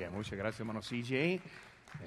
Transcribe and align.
Bien, 0.00 0.14
muchas 0.14 0.38
gracias, 0.38 0.60
hermano 0.60 0.80
CJ. 0.80 1.12
Eh, 1.14 1.40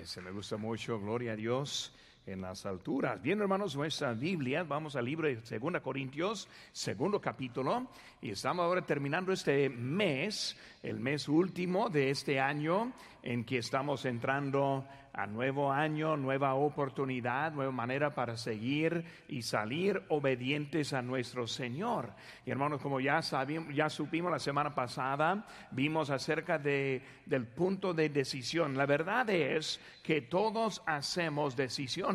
se 0.04 0.20
me 0.22 0.32
gusta 0.32 0.58
mucho, 0.58 1.00
gloria 1.00 1.34
a 1.34 1.36
Dios 1.36 1.94
en 2.26 2.42
las 2.42 2.66
alturas. 2.66 3.22
Bien, 3.22 3.40
hermanos, 3.42 3.76
nuestra 3.76 4.14
Biblia, 4.14 4.64
vamos 4.64 4.96
al 4.96 5.06
libro 5.06 5.28
de 5.28 5.36
2 5.36 5.82
Corintios, 5.82 6.48
segundo 6.72 7.20
capítulo, 7.20 7.88
y 8.22 8.32
estamos 8.32 8.64
ahora 8.64 8.86
terminando 8.86 9.32
este 9.34 9.70
mes, 9.70 10.58
el 10.82 11.00
mes 11.00 11.28
último 11.28 11.90
de 11.90 12.10
este 12.10 12.40
año, 12.40 12.94
en 13.22 13.44
que 13.44 13.58
estamos 13.58 14.06
entrando 14.06 14.86
a 15.14 15.28
nuevo 15.28 15.72
año, 15.72 16.18
nueva 16.18 16.56
oportunidad, 16.56 17.52
nueva 17.52 17.72
manera 17.72 18.16
para 18.16 18.36
seguir 18.36 19.06
y 19.28 19.44
salir 19.44 20.02
obedientes 20.10 20.92
a 20.92 21.04
nuestro 21.04 21.46
Señor. 21.46 22.14
Y 22.46 22.52
hermanos, 22.52 22.82
como 22.82 23.00
ya 23.00 23.22
sabíamos, 23.22 23.76
ya 23.76 23.90
supimos 23.90 24.32
la 24.32 24.40
semana 24.40 24.74
pasada, 24.74 25.46
vimos 25.70 26.10
acerca 26.10 26.58
de, 26.58 27.04
del 27.28 27.46
punto 27.46 27.94
de 27.94 28.10
decisión. 28.10 28.76
La 28.76 28.88
verdad 28.88 29.30
es 29.30 29.80
que 30.02 30.22
todos 30.22 30.82
hacemos 30.88 31.56
decisiones. 31.56 32.13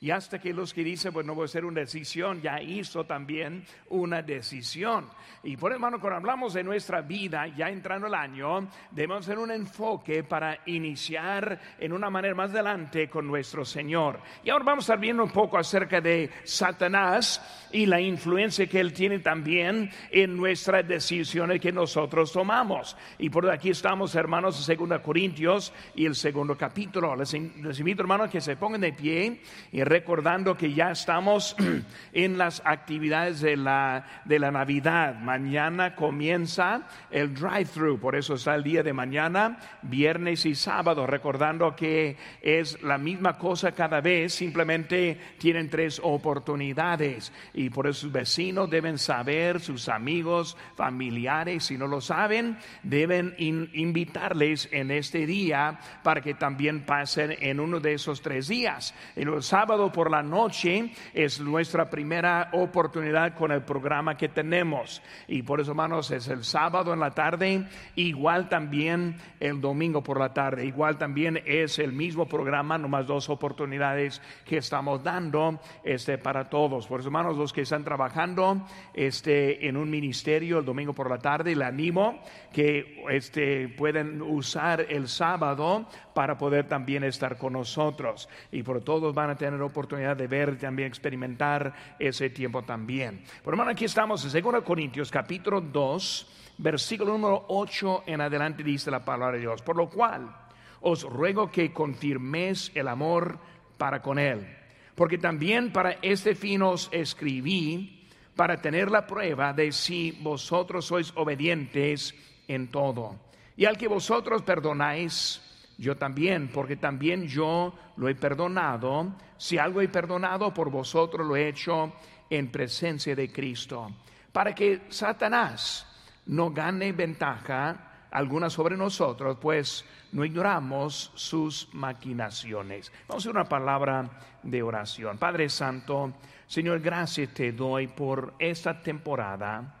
Y 0.00 0.10
hasta 0.10 0.38
que 0.38 0.52
los 0.52 0.74
que 0.74 0.84
dicen, 0.84 1.12
pues 1.12 1.24
no 1.24 1.34
voy 1.34 1.42
a 1.42 1.44
hacer 1.46 1.64
una 1.64 1.80
decisión, 1.80 2.42
ya 2.42 2.60
hizo 2.60 3.04
también 3.04 3.64
una 3.88 4.22
decisión. 4.22 5.08
Y 5.42 5.56
por 5.56 5.72
hermano, 5.72 6.00
cuando 6.00 6.18
hablamos 6.18 6.54
de 6.54 6.62
nuestra 6.62 7.00
vida, 7.00 7.46
ya 7.48 7.68
entrando 7.68 8.06
el 8.06 8.14
año, 8.14 8.68
debemos 8.90 9.24
hacer 9.24 9.38
un 9.38 9.50
enfoque 9.50 10.24
para 10.24 10.60
iniciar 10.66 11.58
en 11.78 11.92
una 11.92 12.10
manera 12.10 12.34
más 12.34 12.50
adelante 12.50 13.08
con 13.08 13.26
nuestro 13.26 13.64
Señor. 13.64 14.20
Y 14.42 14.50
ahora 14.50 14.64
vamos 14.64 14.84
a 14.84 14.86
estar 14.86 14.98
viendo 14.98 15.24
un 15.24 15.30
poco 15.30 15.58
acerca 15.58 16.00
de 16.00 16.30
Satanás 16.44 17.68
y 17.72 17.86
la 17.86 18.00
influencia 18.00 18.66
que 18.66 18.80
él 18.80 18.92
tiene 18.92 19.18
también 19.18 19.90
en 20.10 20.36
nuestras 20.36 20.86
decisiones 20.86 21.60
que 21.60 21.72
nosotros 21.72 22.32
tomamos. 22.32 22.96
Y 23.18 23.30
por 23.30 23.50
aquí 23.50 23.70
estamos, 23.70 24.14
hermanos, 24.14 24.68
en 24.68 24.88
2 24.88 25.00
Corintios 25.00 25.72
y 25.94 26.06
el 26.06 26.14
segundo 26.14 26.56
capítulo. 26.56 27.16
Les, 27.16 27.34
invito, 27.34 28.02
hermanos, 28.02 28.30
que 28.30 28.40
se 28.40 28.56
pongan 28.56 28.80
de 28.80 28.92
pie 28.92 29.23
y 29.72 29.82
recordando 29.82 30.56
que 30.56 30.72
ya 30.72 30.90
estamos 30.90 31.56
en 32.12 32.38
las 32.38 32.62
actividades 32.64 33.40
de 33.40 33.56
la, 33.56 34.22
de 34.24 34.38
la 34.38 34.50
Navidad. 34.50 35.16
Mañana 35.16 35.94
comienza 35.94 36.82
el 37.10 37.34
drive-thru, 37.34 37.98
por 37.98 38.16
eso 38.16 38.34
está 38.34 38.54
el 38.54 38.62
día 38.62 38.82
de 38.82 38.92
mañana, 38.92 39.58
viernes 39.82 40.46
y 40.46 40.54
sábado, 40.54 41.06
recordando 41.06 41.74
que 41.74 42.16
es 42.42 42.82
la 42.82 42.98
misma 42.98 43.38
cosa 43.38 43.72
cada 43.72 44.00
vez, 44.00 44.34
simplemente 44.34 45.18
tienen 45.38 45.68
tres 45.68 46.00
oportunidades 46.02 47.32
y 47.52 47.70
por 47.70 47.86
eso 47.86 48.04
sus 48.04 48.12
vecinos 48.12 48.68
deben 48.68 48.98
saber, 48.98 49.60
sus 49.60 49.88
amigos, 49.88 50.56
familiares, 50.76 51.64
si 51.64 51.78
no 51.78 51.86
lo 51.86 52.00
saben, 52.00 52.58
deben 52.82 53.34
invitarles 53.38 54.68
en 54.72 54.90
este 54.90 55.26
día 55.26 55.78
para 56.02 56.20
que 56.20 56.34
también 56.34 56.84
pasen 56.84 57.36
en 57.40 57.60
uno 57.60 57.80
de 57.80 57.94
esos 57.94 58.20
tres 58.20 58.48
días. 58.48 58.94
El 59.16 59.42
sábado 59.42 59.92
por 59.92 60.10
la 60.10 60.22
noche 60.22 60.90
es 61.12 61.40
nuestra 61.40 61.88
primera 61.88 62.48
oportunidad 62.52 63.34
con 63.34 63.52
el 63.52 63.62
programa 63.62 64.16
que 64.16 64.28
tenemos 64.28 65.02
y 65.28 65.42
por 65.42 65.60
eso 65.60 65.70
hermanos 65.70 66.10
es 66.10 66.28
el 66.28 66.42
sábado 66.42 66.92
en 66.92 67.00
la 67.00 67.10
tarde, 67.10 67.66
igual 67.94 68.48
también 68.48 69.16
el 69.38 69.60
domingo 69.60 70.02
por 70.02 70.18
la 70.18 70.32
tarde, 70.32 70.66
igual 70.66 70.98
también 70.98 71.40
es 71.44 71.78
el 71.78 71.92
mismo 71.92 72.26
programa, 72.26 72.76
nomás 72.76 73.06
dos 73.06 73.28
oportunidades 73.28 74.20
que 74.44 74.58
estamos 74.58 75.02
dando 75.02 75.60
este, 75.84 76.18
para 76.18 76.48
todos. 76.48 76.86
Por 76.86 77.00
eso, 77.00 77.08
hermanos, 77.08 77.36
los 77.36 77.52
que 77.52 77.62
están 77.62 77.84
trabajando 77.84 78.66
este, 78.92 79.68
en 79.68 79.76
un 79.76 79.90
ministerio 79.90 80.58
el 80.58 80.64
domingo 80.64 80.92
por 80.92 81.10
la 81.10 81.18
tarde, 81.18 81.54
le 81.54 81.64
animo 81.64 82.20
que 82.52 83.04
este, 83.10 83.68
pueden 83.68 84.22
usar 84.22 84.86
el 84.88 85.08
sábado 85.08 85.86
para 86.14 86.38
poder 86.38 86.66
también 86.66 87.04
estar 87.04 87.36
con 87.36 87.54
nosotros. 87.54 88.28
Y 88.50 88.62
por 88.62 88.82
van 89.12 89.30
a 89.30 89.36
tener 89.36 89.60
oportunidad 89.60 90.16
de 90.16 90.26
ver, 90.26 90.58
también 90.58 90.88
experimentar 90.88 91.96
ese 91.98 92.30
tiempo 92.30 92.62
también. 92.62 93.24
Por 93.42 93.54
hermano, 93.54 93.72
aquí 93.72 93.84
estamos 93.84 94.24
en 94.24 94.42
2 94.42 94.62
Corintios 94.62 95.10
capítulo 95.10 95.60
2, 95.60 96.54
versículo 96.58 97.12
número 97.12 97.44
8 97.48 98.04
en 98.06 98.20
adelante 98.20 98.62
dice 98.62 98.90
la 98.90 99.04
palabra 99.04 99.34
de 99.34 99.40
Dios. 99.40 99.60
Por 99.62 99.76
lo 99.76 99.90
cual 99.90 100.34
os 100.80 101.02
ruego 101.02 101.50
que 101.50 101.72
confirméis 101.72 102.70
el 102.74 102.88
amor 102.88 103.38
para 103.76 104.00
con 104.00 104.18
él. 104.18 104.46
Porque 104.94 105.18
también 105.18 105.72
para 105.72 105.98
este 106.02 106.34
fin 106.34 106.62
os 106.62 106.88
escribí, 106.92 108.04
para 108.36 108.60
tener 108.60 108.90
la 108.90 109.06
prueba 109.06 109.52
de 109.52 109.72
si 109.72 110.12
vosotros 110.12 110.86
sois 110.86 111.12
obedientes 111.16 112.14
en 112.48 112.68
todo. 112.68 113.16
Y 113.56 113.64
al 113.64 113.78
que 113.78 113.88
vosotros 113.88 114.42
perdonáis, 114.42 115.40
yo 115.78 115.96
también, 115.96 116.48
porque 116.48 116.76
también 116.76 117.26
yo 117.26 117.74
lo 117.96 118.08
he 118.08 118.14
perdonado. 118.14 119.14
Si 119.36 119.58
algo 119.58 119.80
he 119.80 119.88
perdonado 119.88 120.52
por 120.54 120.70
vosotros, 120.70 121.26
lo 121.26 121.36
he 121.36 121.48
hecho 121.48 121.92
en 122.30 122.50
presencia 122.50 123.14
de 123.14 123.30
Cristo. 123.32 123.90
Para 124.32 124.54
que 124.54 124.82
Satanás 124.88 125.86
no 126.26 126.50
gane 126.50 126.92
ventaja 126.92 128.06
alguna 128.10 128.48
sobre 128.48 128.76
nosotros, 128.76 129.38
pues 129.40 129.84
no 130.12 130.24
ignoramos 130.24 131.10
sus 131.14 131.68
maquinaciones. 131.72 132.92
Vamos 133.08 133.24
a 133.24 133.28
hacer 133.28 133.32
una 133.32 133.48
palabra 133.48 134.08
de 134.42 134.62
oración. 134.62 135.18
Padre 135.18 135.48
Santo, 135.48 136.14
Señor, 136.46 136.80
gracias 136.80 137.30
te 137.34 137.52
doy 137.52 137.88
por 137.88 138.34
esta 138.38 138.80
temporada 138.80 139.80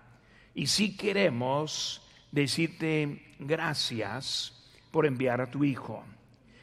y 0.54 0.66
si 0.66 0.96
queremos 0.96 2.02
decirte 2.32 3.34
gracias 3.38 4.63
por 4.94 5.06
enviar 5.06 5.40
a 5.40 5.50
tu 5.50 5.64
Hijo. 5.64 6.04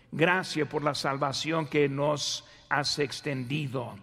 Gracias 0.10 0.66
por 0.70 0.86
la 0.86 0.96
salvación 0.96 1.68
que 1.68 1.90
nos 1.90 2.48
has 2.70 2.98
extendido. 3.00 3.94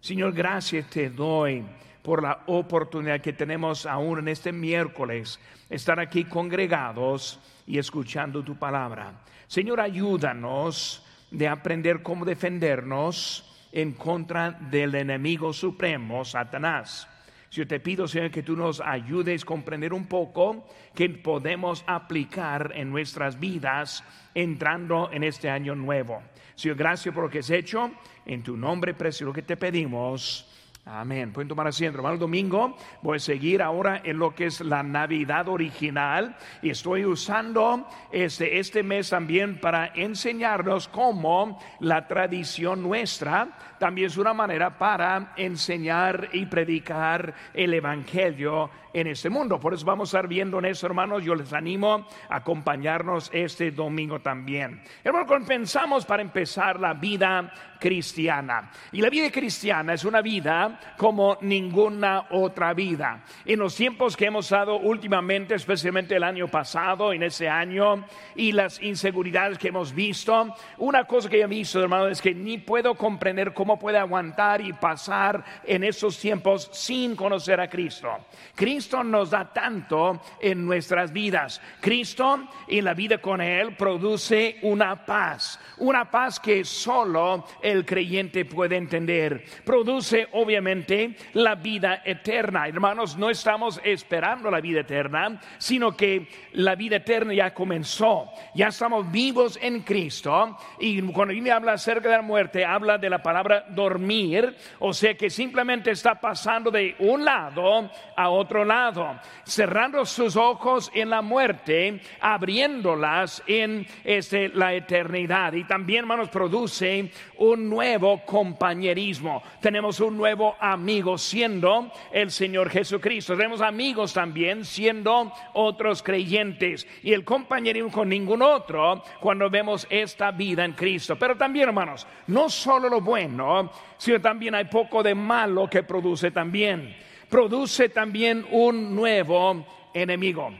Señor, 0.00 0.34
gracias 0.34 0.90
te 0.90 1.08
doy 1.08 1.64
por 2.02 2.22
la 2.22 2.42
oportunidad 2.44 3.22
que 3.22 3.32
tenemos 3.32 3.86
aún 3.86 4.18
en 4.18 4.28
este 4.28 4.52
miércoles, 4.52 5.40
estar 5.70 5.98
aquí 5.98 6.24
congregados 6.24 7.40
y 7.66 7.78
escuchando 7.78 8.44
tu 8.44 8.58
palabra. 8.58 9.14
Señor, 9.46 9.80
ayúdanos 9.80 11.02
de 11.30 11.48
aprender 11.48 12.02
cómo 12.02 12.26
defendernos 12.26 13.50
en 13.72 13.92
contra 13.92 14.50
del 14.50 14.94
enemigo 14.94 15.54
supremo, 15.54 16.22
Satanás. 16.26 17.08
Yo 17.50 17.66
te 17.66 17.80
pido, 17.80 18.06
Señor, 18.06 18.30
que 18.30 18.44
tú 18.44 18.56
nos 18.56 18.80
ayudes 18.80 19.42
a 19.42 19.46
comprender 19.46 19.92
un 19.92 20.06
poco 20.06 20.68
que 20.94 21.08
podemos 21.08 21.82
aplicar 21.84 22.70
en 22.76 22.90
nuestras 22.90 23.40
vidas 23.40 24.04
entrando 24.34 25.10
en 25.12 25.24
este 25.24 25.50
año 25.50 25.74
nuevo. 25.74 26.22
Señor, 26.54 26.76
gracias 26.76 27.12
por 27.12 27.24
lo 27.24 27.30
que 27.30 27.40
has 27.40 27.50
hecho. 27.50 27.90
En 28.24 28.44
tu 28.44 28.56
nombre 28.56 28.94
precioso 28.94 29.32
que 29.32 29.42
te 29.42 29.56
pedimos. 29.56 30.46
Amén. 30.86 31.32
Pueden 31.32 31.48
tomar 31.48 31.66
asiento. 31.66 31.98
Hermano, 31.98 32.16
domingo 32.16 32.76
voy 33.02 33.16
a 33.16 33.20
seguir 33.20 33.62
ahora 33.62 34.00
en 34.02 34.18
lo 34.18 34.34
que 34.34 34.46
es 34.46 34.60
la 34.60 34.82
Navidad 34.82 35.48
original 35.48 36.36
y 36.62 36.70
estoy 36.70 37.04
usando 37.04 37.86
este, 38.10 38.58
este 38.58 38.82
mes 38.82 39.10
también 39.10 39.60
para 39.60 39.92
enseñarnos 39.94 40.88
cómo 40.88 41.60
la 41.80 42.08
tradición 42.08 42.82
nuestra 42.82 43.56
también 43.80 44.08
es 44.08 44.18
una 44.18 44.34
manera 44.34 44.76
para 44.76 45.32
enseñar 45.36 46.28
y 46.32 46.44
predicar 46.44 47.34
el 47.54 47.72
Evangelio 47.72 48.70
en 48.92 49.06
este 49.06 49.30
mundo. 49.30 49.58
Por 49.58 49.72
eso 49.72 49.86
vamos 49.86 50.12
a 50.12 50.18
estar 50.18 50.28
viendo 50.28 50.58
en 50.58 50.66
eso, 50.66 50.86
hermanos. 50.86 51.24
Yo 51.24 51.34
les 51.34 51.52
animo 51.52 52.06
a 52.28 52.36
acompañarnos 52.36 53.30
este 53.32 53.70
domingo 53.70 54.20
también. 54.20 54.82
Hermanos, 55.02 55.46
pensamos 55.46 56.04
para 56.04 56.22
empezar 56.22 56.78
la 56.78 56.94
vida 56.94 57.52
cristiana. 57.78 58.70
Y 58.92 59.00
la 59.00 59.08
vida 59.08 59.30
cristiana 59.30 59.94
es 59.94 60.04
una 60.04 60.20
vida 60.20 60.78
como 60.96 61.38
ninguna 61.40 62.26
otra 62.30 62.74
vida. 62.74 63.24
En 63.44 63.58
los 63.60 63.74
tiempos 63.74 64.16
que 64.16 64.26
hemos 64.26 64.50
dado 64.50 64.76
últimamente, 64.76 65.54
especialmente 65.54 66.16
el 66.16 66.24
año 66.24 66.48
pasado, 66.48 67.12
en 67.12 67.22
ese 67.22 67.48
año, 67.48 68.04
y 68.36 68.52
las 68.52 68.80
inseguridades 68.82 69.56
que 69.56 69.68
hemos 69.68 69.94
visto, 69.94 70.54
una 70.78 71.04
cosa 71.04 71.30
que 71.30 71.40
he 71.40 71.46
visto, 71.46 71.80
hermanos, 71.80 72.12
es 72.12 72.20
que 72.20 72.34
ni 72.34 72.58
puedo 72.58 72.94
comprender 72.94 73.54
cómo 73.54 73.69
puede 73.78 73.98
aguantar 73.98 74.60
y 74.60 74.72
pasar 74.72 75.44
en 75.64 75.84
esos 75.84 76.18
tiempos 76.18 76.68
sin 76.72 77.16
conocer 77.16 77.60
a 77.60 77.68
Cristo. 77.68 78.08
Cristo 78.54 79.02
nos 79.02 79.30
da 79.30 79.52
tanto 79.52 80.20
en 80.40 80.64
nuestras 80.64 81.12
vidas. 81.12 81.60
Cristo 81.80 82.48
y 82.68 82.80
la 82.80 82.94
vida 82.94 83.18
con 83.18 83.40
Él 83.40 83.76
produce 83.76 84.58
una 84.62 85.04
paz, 85.04 85.58
una 85.78 86.10
paz 86.10 86.38
que 86.40 86.64
solo 86.64 87.44
el 87.62 87.84
creyente 87.84 88.44
puede 88.44 88.76
entender. 88.76 89.44
Produce 89.64 90.28
obviamente 90.32 91.16
la 91.34 91.54
vida 91.54 92.02
eterna. 92.04 92.68
Hermanos, 92.68 93.16
no 93.16 93.30
estamos 93.30 93.80
esperando 93.84 94.50
la 94.50 94.60
vida 94.60 94.80
eterna, 94.80 95.40
sino 95.58 95.96
que 95.96 96.28
la 96.52 96.74
vida 96.74 96.96
eterna 96.96 97.34
ya 97.34 97.54
comenzó. 97.54 98.30
Ya 98.54 98.68
estamos 98.68 99.10
vivos 99.10 99.58
en 99.60 99.80
Cristo. 99.80 100.56
Y 100.78 101.00
cuando 101.12 101.34
me 101.34 101.50
habla 101.50 101.72
acerca 101.72 102.08
de 102.08 102.16
la 102.16 102.22
muerte, 102.22 102.64
habla 102.64 102.98
de 102.98 103.10
la 103.10 103.22
palabra 103.22 103.59
dormir, 103.68 104.56
o 104.78 104.92
sea 104.92 105.14
que 105.14 105.30
simplemente 105.30 105.90
está 105.90 106.20
pasando 106.20 106.70
de 106.70 106.94
un 106.98 107.24
lado 107.24 107.90
a 108.16 108.28
otro 108.28 108.64
lado, 108.64 109.18
cerrando 109.44 110.04
sus 110.04 110.36
ojos 110.36 110.90
en 110.94 111.10
la 111.10 111.22
muerte, 111.22 112.00
abriéndolas 112.20 113.42
en 113.46 113.86
este, 114.04 114.48
la 114.48 114.74
eternidad. 114.74 115.52
Y 115.52 115.64
también, 115.64 116.00
hermanos, 116.00 116.28
produce 116.28 117.10
un 117.38 117.68
nuevo 117.68 118.24
compañerismo. 118.24 119.42
Tenemos 119.60 120.00
un 120.00 120.16
nuevo 120.16 120.56
amigo 120.60 121.18
siendo 121.18 121.90
el 122.12 122.30
Señor 122.30 122.70
Jesucristo. 122.70 123.36
Tenemos 123.36 123.60
amigos 123.60 124.12
también 124.12 124.64
siendo 124.64 125.32
otros 125.54 126.02
creyentes. 126.02 126.86
Y 127.02 127.12
el 127.12 127.24
compañerismo 127.24 127.90
con 127.90 128.08
ningún 128.08 128.42
otro 128.42 129.02
cuando 129.20 129.48
vemos 129.50 129.86
esta 129.90 130.30
vida 130.30 130.64
en 130.64 130.72
Cristo. 130.72 131.16
Pero 131.16 131.36
también, 131.36 131.68
hermanos, 131.68 132.06
no 132.26 132.48
solo 132.48 132.88
lo 132.88 133.00
bueno, 133.00 133.49
sino 133.96 134.20
también 134.20 134.54
hay 134.54 134.64
poco 134.64 135.02
de 135.02 135.14
malo 135.14 135.68
que 135.68 135.82
produce 135.82 136.30
también. 136.30 136.94
Produce 137.28 137.88
también 137.88 138.46
un 138.50 138.94
nuevo 138.94 139.64
enemigo. 139.94 140.50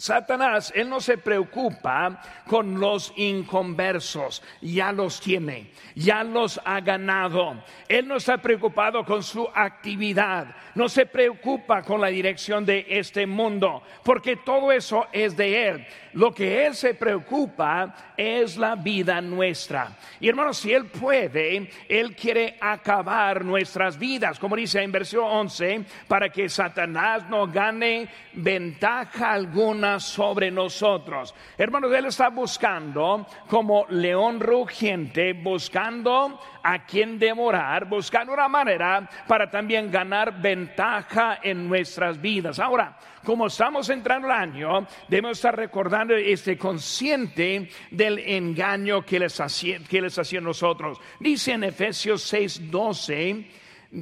Satanás, 0.00 0.72
él 0.76 0.88
no 0.88 1.00
se 1.00 1.18
preocupa 1.18 2.22
con 2.46 2.78
los 2.78 3.12
inconversos, 3.16 4.44
ya 4.60 4.92
los 4.92 5.20
tiene, 5.20 5.72
ya 5.96 6.22
los 6.22 6.60
ha 6.64 6.80
ganado. 6.80 7.64
Él 7.88 8.06
no 8.06 8.14
está 8.14 8.38
preocupado 8.38 9.04
con 9.04 9.24
su 9.24 9.48
actividad, 9.52 10.54
no 10.76 10.88
se 10.88 11.04
preocupa 11.04 11.82
con 11.82 12.00
la 12.00 12.06
dirección 12.06 12.64
de 12.64 12.86
este 12.88 13.26
mundo, 13.26 13.82
porque 14.04 14.36
todo 14.36 14.70
eso 14.70 15.08
es 15.12 15.36
de 15.36 15.66
él. 15.68 15.86
Lo 16.12 16.34
que 16.34 16.66
Él 16.66 16.74
se 16.74 16.94
preocupa 16.94 17.94
es 18.16 18.56
la 18.56 18.74
vida 18.74 19.20
nuestra. 19.20 19.96
Y 20.18 20.28
hermanos, 20.28 20.58
si 20.58 20.72
Él 20.72 20.86
puede, 20.86 21.70
Él 21.88 22.16
quiere 22.16 22.56
acabar 22.60 23.44
nuestras 23.44 23.98
vidas, 23.98 24.38
como 24.38 24.56
dice 24.56 24.82
en 24.82 24.90
versículo 24.90 25.28
11, 25.28 25.84
para 26.08 26.28
que 26.30 26.48
Satanás 26.48 27.28
no 27.28 27.46
gane 27.46 28.08
ventaja 28.32 29.32
alguna 29.32 29.87
sobre 29.98 30.50
nosotros. 30.50 31.34
Hermanos, 31.56 31.92
Él 31.94 32.06
está 32.06 32.28
buscando 32.28 33.26
como 33.48 33.86
león 33.88 34.40
rugiente, 34.40 35.32
buscando 35.32 36.38
a 36.62 36.84
quien 36.84 37.18
devorar, 37.18 37.86
buscando 37.86 38.32
una 38.32 38.48
manera 38.48 39.08
para 39.26 39.50
también 39.50 39.90
ganar 39.90 40.40
ventaja 40.40 41.38
en 41.42 41.68
nuestras 41.68 42.20
vidas. 42.20 42.58
Ahora, 42.58 42.98
como 43.24 43.46
estamos 43.46 43.88
entrando 43.90 44.28
al 44.30 44.40
año, 44.40 44.86
debemos 45.08 45.38
estar 45.38 45.56
recordando 45.56 46.14
este 46.14 46.56
consciente 46.56 47.70
del 47.90 48.18
engaño 48.18 49.04
que 49.04 49.18
les 49.18 49.40
hacía, 49.40 49.78
que 49.80 50.00
nosotros. 50.40 50.98
Dice 51.20 51.52
en 51.52 51.64
Efesios 51.64 52.22
6, 52.22 52.70
12, 52.70 53.46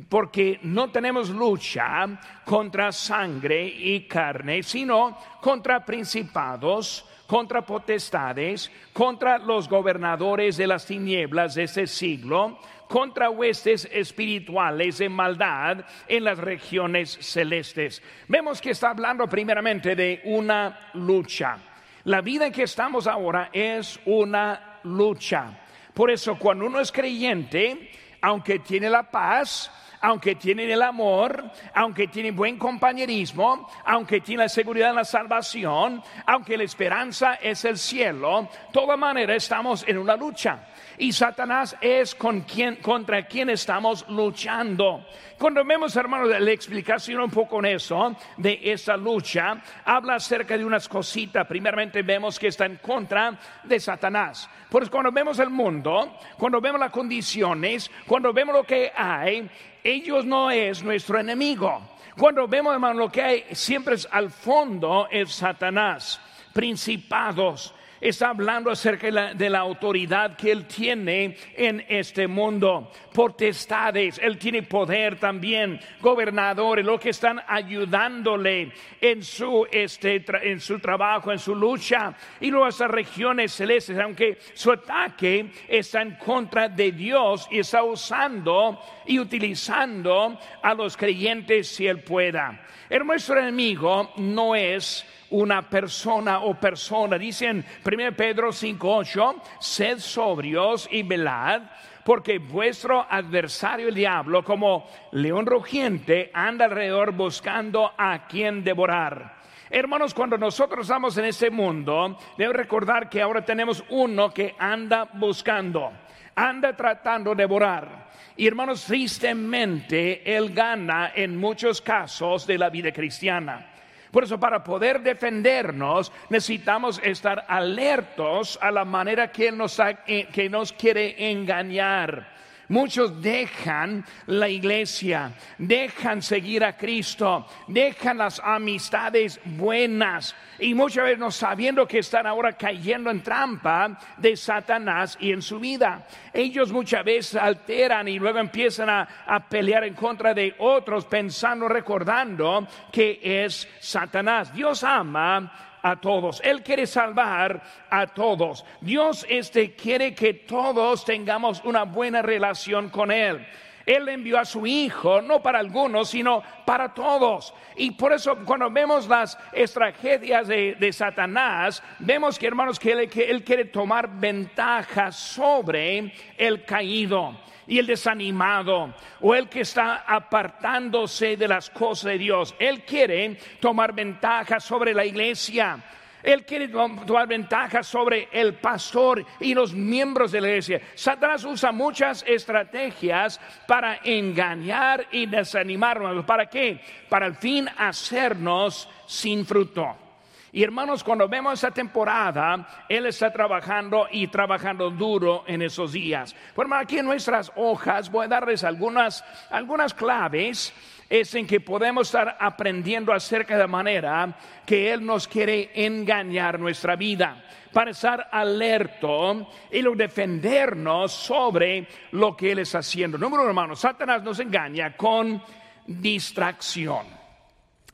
porque 0.09 0.59
no 0.63 0.91
tenemos 0.91 1.31
lucha 1.31 2.07
contra 2.45 2.91
sangre 2.93 3.65
y 3.67 4.07
carne, 4.07 4.63
sino 4.63 5.19
contra 5.41 5.85
principados 5.85 7.05
contra 7.27 7.63
potestades, 7.63 8.71
contra 8.93 9.39
los 9.39 9.69
gobernadores 9.69 10.57
de 10.57 10.67
las 10.67 10.87
tinieblas 10.87 11.55
de 11.55 11.65
este 11.65 11.87
siglo, 11.87 12.59
contra 12.89 13.31
huestes 13.31 13.89
espirituales 13.93 14.99
de 14.99 15.09
maldad 15.09 15.85
en 16.07 16.25
las 16.25 16.39
regiones 16.39 17.19
celestes. 17.21 18.03
Vemos 18.29 18.61
que 18.61 18.71
está 18.71 18.91
hablando 18.91 19.27
primeramente 19.27 19.97
de 19.97 20.21
una 20.25 20.91
lucha. 20.95 21.59
La 22.05 22.21
vida 22.21 22.47
en 22.47 22.53
que 22.53 22.63
estamos 22.63 23.09
ahora 23.09 23.51
es 23.53 23.99
una 24.05 24.79
lucha. 24.85 25.59
Por 25.93 26.11
eso 26.11 26.39
cuando 26.39 26.67
uno 26.67 26.79
es 26.79 26.93
creyente, 26.93 27.91
aunque 28.27 28.59
tiene 28.59 28.91
la 28.91 29.05
paz, 29.05 29.71
aunque 30.01 30.35
tienen 30.35 30.71
el 30.71 30.83
amor, 30.83 31.51
aunque 31.75 32.09
tienen 32.09 32.37
buen 32.37 32.59
compañerismo, 32.59 33.69
aunque 33.85 34.21
tienen 34.21 34.45
la 34.45 34.49
seguridad 34.49 34.91
en 34.91 34.97
la 34.97 35.05
salvación, 35.05 36.03
aunque 36.27 36.57
la 36.57 36.65
esperanza 36.65 37.35
es 37.35 37.65
el 37.65 37.79
cielo, 37.79 38.43
de 38.43 38.73
toda 38.73 38.97
manera 38.97 39.35
estamos 39.35 39.85
en 39.87 39.99
una 39.99 40.17
lucha. 40.17 40.67
Y 40.99 41.13
Satanás 41.13 41.77
es 41.81 42.15
con 42.15 42.43
quien, 42.43 42.77
contra 42.77 43.27
quien 43.27 43.51
estamos 43.51 44.09
luchando. 44.09 45.05
Cuando 45.39 45.63
vemos, 45.63 45.95
hermanos, 45.97 46.29
la 46.29 46.51
explicación 46.51 47.21
un 47.21 47.31
poco 47.31 47.59
en 47.59 47.67
eso, 47.67 48.17
de 48.39 48.59
esa 48.63 48.97
lucha, 48.97 49.61
habla 49.85 50.15
acerca 50.15 50.57
de 50.57 50.65
unas 50.65 50.89
cositas. 50.89 51.47
Primeramente 51.47 52.03
vemos 52.03 52.39
que 52.39 52.49
está 52.49 52.65
en 52.65 52.77
contra 52.77 53.39
de 53.63 53.79
Satanás. 53.79 54.49
Pues 54.71 54.89
cuando 54.89 55.13
vemos 55.13 55.39
el 55.39 55.51
mundo, 55.51 56.17
cuando 56.39 56.61
vemos 56.61 56.81
las 56.81 56.91
condiciones, 56.91 57.91
cuando 58.07 58.33
vemos 58.33 58.55
lo 58.55 58.65
que 58.65 58.91
hay, 58.97 59.49
ellos 59.87 60.25
no 60.25 60.51
es 60.51 60.83
nuestro 60.83 61.19
enemigo. 61.21 61.81
Cuando 62.19 62.49
vemos, 62.49 62.73
hermano, 62.73 62.99
lo 62.99 63.13
que 63.13 63.23
hay 63.23 63.45
siempre 63.53 63.95
es 63.95 64.09
al 64.11 64.31
fondo 64.31 65.07
es 65.11 65.33
Satanás, 65.33 66.21
principados, 66.53 67.75
está 68.01 68.31
hablando 68.31 68.71
acerca 68.71 69.35
de 69.35 69.51
la, 69.51 69.59
autoridad 69.59 70.37
que 70.37 70.53
él 70.53 70.67
tiene 70.67 71.37
en 71.55 71.85
este 71.89 72.27
mundo. 72.27 72.91
Potestades, 73.13 74.21
él 74.23 74.39
tiene 74.39 74.63
poder 74.63 75.19
también, 75.19 75.81
gobernadores, 76.01 76.85
lo 76.85 77.01
que 77.01 77.11
están 77.11 77.41
ayudándole 77.47 78.73
en 79.01 79.23
su, 79.23 79.67
este, 79.71 80.25
en 80.43 80.61
su 80.61 80.79
trabajo, 80.79 81.33
en 81.33 81.39
su 81.39 81.55
lucha. 81.55 82.15
Y 82.41 82.51
luego 82.51 82.69
esas 82.69 82.91
regiones 82.91 83.53
celestes, 83.53 83.99
aunque 83.99 84.39
su 84.55 84.73
ataque 84.73 85.51
está 85.69 86.03
en 86.03 86.17
contra 86.17 86.69
de 86.69 86.93
Dios 86.93 87.49
y 87.51 87.61
está 87.61 87.83
usando 87.83 88.81
y 89.07 89.19
utilizando 89.19 90.39
a 90.63 90.75
los 90.75 90.97
creyentes 90.97 91.69
si 91.69 91.87
él 91.87 92.03
pueda. 92.03 92.61
El 92.89 93.07
nuestro 93.07 93.39
enemigo 93.39 94.13
no 94.17 94.55
es 94.55 95.05
una 95.31 95.69
persona 95.69 96.41
o 96.41 96.55
persona. 96.55 97.19
Dicen 97.19 97.65
1 97.85 98.17
Pedro 98.17 98.53
5:8, 98.53 99.43
sed 99.59 99.99
sobrios 99.99 100.89
y 100.91 101.03
velad, 101.03 101.63
porque 102.05 102.39
vuestro 102.39 103.05
adversario 103.09 103.89
el 103.89 103.95
diablo, 103.95 104.45
como 104.45 104.89
león 105.13 105.47
rugiente, 105.47 106.31
anda 106.33 106.67
alrededor 106.67 107.13
buscando 107.13 107.93
a 107.99 108.27
quien 108.29 108.63
devorar. 108.63 109.36
Hermanos, 109.69 110.15
cuando 110.15 110.39
nosotros 110.39 110.83
estamos 110.83 111.19
en 111.19 111.25
este 111.25 111.51
mundo, 111.51 112.17
debemos 112.39 112.57
recordar 112.57 113.09
que 113.09 113.21
ahora 113.21 113.45
tenemos 113.45 113.83
uno 113.89 114.33
que 114.33 114.55
anda 114.59 115.09
buscando, 115.15 115.93
anda 116.37 116.77
tratando 116.77 117.31
de 117.35 117.43
devorar. 117.43 118.07
Y 118.37 118.47
hermanos, 118.47 118.85
tristemente, 118.85 120.37
Él 120.37 120.53
gana 120.53 121.11
en 121.15 121.37
muchos 121.37 121.81
casos 121.81 122.47
de 122.47 122.59
la 122.59 122.71
vida 122.71 122.93
cristiana. 122.93 123.73
Por 124.13 124.25
eso 124.25 124.39
para 124.39 124.63
poder 124.63 125.03
defendernos 125.03 126.13
necesitamos 126.31 127.01
estar 127.03 127.45
alertos 127.49 128.59
a 128.63 128.71
la 128.71 128.85
manera 128.85 129.33
que 129.33 129.51
nos, 129.51 129.79
eh, 129.79 130.29
que 130.33 130.49
nos 130.49 130.73
quiere 130.73 131.31
engañar. 131.31 132.36
Muchos 132.69 133.23
dejan 133.23 134.05
la 134.27 134.49
iglesia, 134.49 135.33
dejan 135.57 136.21
seguir 136.21 136.65
a 136.65 136.77
Cristo, 136.77 137.47
dejan 137.69 138.19
las 138.19 138.41
amistades 138.43 139.41
buenas 139.45 140.35
y 140.59 140.75
muchas 140.75 141.05
veces 141.05 141.19
no 141.19 141.31
sabiendo 141.31 141.87
que 141.87 141.99
están 141.99 142.27
ahora 142.27 142.55
cayendo 142.55 143.11
en 143.11 143.23
trampa 143.23 143.99
de 144.17 144.37
Satanás 144.37 145.17
y 145.21 145.31
en 145.31 145.43
su 145.43 145.61
vida. 145.61 146.07
Ellos 146.33 146.73
muchas 146.73 147.05
veces 147.05 147.37
alteran 147.37 148.09
y 148.09 148.19
luego 148.19 148.39
empiezan 148.39 148.91
a, 148.91 149.09
a 149.27 149.49
pelear 149.49 149.85
en 149.85 149.95
contra 149.95 150.35
de 150.35 150.55
otros 150.59 151.05
pensando, 151.05 151.69
recordando 151.69 152.67
que 152.91 153.21
es 153.23 153.69
Satanás. 153.79 154.53
Dios 154.53 154.83
ama 154.83 155.66
a 155.87 156.01
todos. 156.01 156.41
Él 156.43 156.65
quiere 156.65 156.85
salvar 156.85 157.63
a 157.89 158.09
todos. 158.09 158.65
Dios 158.81 159.25
este 159.29 159.77
quiere 159.77 160.15
que 160.15 160.35
todos 160.35 161.05
tengamos 161.05 161.63
una 161.65 161.85
buena 161.85 162.23
relación 162.23 162.91
con 162.91 163.13
Él. 163.13 163.47
Él 163.87 164.09
envió 164.09 164.41
a 164.41 164.45
su 164.45 164.67
Hijo, 164.67 165.23
no 165.23 165.41
para 165.41 165.61
algunos, 165.61 166.11
sino 166.11 166.43
para 166.65 166.93
todos. 166.93 167.55
Y 167.77 167.93
por 167.93 168.13
eso 168.13 168.37
cuando 168.45 168.69
vemos 168.69 169.07
las 169.07 169.39
tragedias 169.73 170.49
de, 170.49 170.93
Satanás, 170.93 171.81
vemos 172.01 172.37
que 172.37 172.49
hermanos, 172.49 172.81
que 172.81 172.91
él, 172.91 173.09
que 173.09 173.31
él 173.31 173.45
quiere 173.45 173.67
tomar 173.67 174.09
ventaja 174.19 175.13
sobre 175.13 176.13
el 176.37 176.65
caído 176.65 177.37
y 177.67 177.79
el 177.79 177.87
desanimado 177.87 178.95
o 179.21 179.35
el 179.35 179.49
que 179.49 179.61
está 179.61 180.05
apartándose 180.07 181.37
de 181.37 181.49
las 181.49 181.71
cosas 181.71 182.13
de 182.13 182.19
Dios. 182.19 182.55
Él 182.59 182.85
quiere 182.85 183.39
tomar 183.61 183.93
ventaja 183.95 184.61
sobre 184.61 184.95
la 184.95 185.05
iglesia. 185.05 185.83
Él 186.23 186.45
quiere 186.45 186.69
tomar 186.69 187.29
ventaja 187.29 187.85
sobre 187.85 188.29
el 188.33 188.55
pastor 188.55 189.25
y 189.39 189.55
los 189.55 189.73
miembros 189.73 190.33
de 190.33 190.41
la 190.41 190.49
iglesia. 190.49 190.81
Satanás 190.97 191.45
usa 191.45 191.71
muchas 191.71 192.25
estrategias 192.27 193.41
para 193.69 194.01
engañar 194.03 195.07
y 195.13 195.27
desanimarnos. 195.27 196.25
¿Para 196.25 196.47
qué? 196.47 196.81
Para 197.09 197.27
al 197.27 197.37
fin 197.37 197.69
hacernos 197.79 198.89
sin 199.07 199.47
fruto. 199.47 200.06
Y 200.53 200.63
hermanos, 200.63 201.05
cuando 201.05 201.29
vemos 201.29 201.55
esa 201.55 201.71
temporada, 201.71 202.85
Él 202.89 203.07
está 203.07 203.33
trabajando 203.33 204.07
y 204.11 204.29
trabajando 204.29 204.91
duro 204.91 205.45
en 205.47 205.63
esos 205.63 205.93
días. 205.93 206.35
Bueno, 206.55 206.77
aquí 206.77 206.99
en 206.99 207.07
nuestras 207.07 207.53
hojas 207.57 208.11
voy 208.11 208.27
a 208.27 208.29
darles 208.29 208.65
algunas, 208.65 209.25
algunas 209.51 209.93
claves 209.93 210.73
es 211.09 211.35
en 211.35 211.47
que 211.47 211.61
podemos 211.61 212.09
estar 212.09 212.37
aprendiendo 212.41 213.13
acerca 213.13 213.55
de 213.55 213.61
la 213.61 213.67
manera 213.67 214.37
que 214.65 214.93
Él 214.93 215.05
nos 215.05 215.29
quiere 215.29 215.71
engañar 215.75 216.59
nuestra 216.59 216.97
vida, 216.97 217.45
para 217.73 217.91
estar 217.91 218.29
alerto 218.33 219.49
y 219.71 219.83
defendernos 219.97 221.13
sobre 221.13 221.87
lo 222.13 222.37
que 222.37 222.53
Él 222.53 222.61
está 222.61 222.79
haciendo. 222.79 223.19
Número 223.19 223.43
uno, 223.43 223.51
hermano, 223.51 223.77
Satanás 223.77 224.23
nos 224.23 224.41
engaña 224.41 224.97
con 224.97 225.43
distracción. 225.87 227.26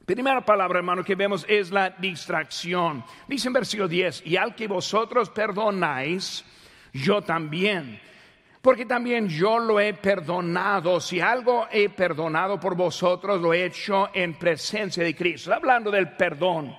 Primera 0.05 0.45
palabra, 0.45 0.79
hermano, 0.79 1.05
que 1.05 1.15
vemos 1.15 1.47
es 1.49 1.71
la 1.71 1.91
distracción. 1.91 3.05
Dice 3.29 3.49
en 3.49 3.55
versículo 3.55 3.89
10, 3.89 4.23
y 4.27 4.37
al 4.37 4.55
que 4.55 4.67
vosotros 4.67 5.31
perdonáis, 5.31 6.45
yo 6.93 7.23
también 7.23 8.01
porque 8.63 8.87
también 8.87 9.29
yo 9.29 9.59
lo 9.59 9.81
he 9.81 9.93
perdonado. 9.93 11.01
Si 11.01 11.21
algo 11.21 11.67
he 11.71 11.89
perdonado 11.89 12.61
por 12.61 12.77
vosotros, 12.77 13.41
lo 13.41 13.53
he 13.53 13.65
hecho 13.65 14.11
en 14.15 14.35
presencia 14.35 15.03
de 15.03 15.17
Cristo. 15.17 15.53
Hablando 15.53 15.91
del 15.91 16.11
perdón. 16.11 16.75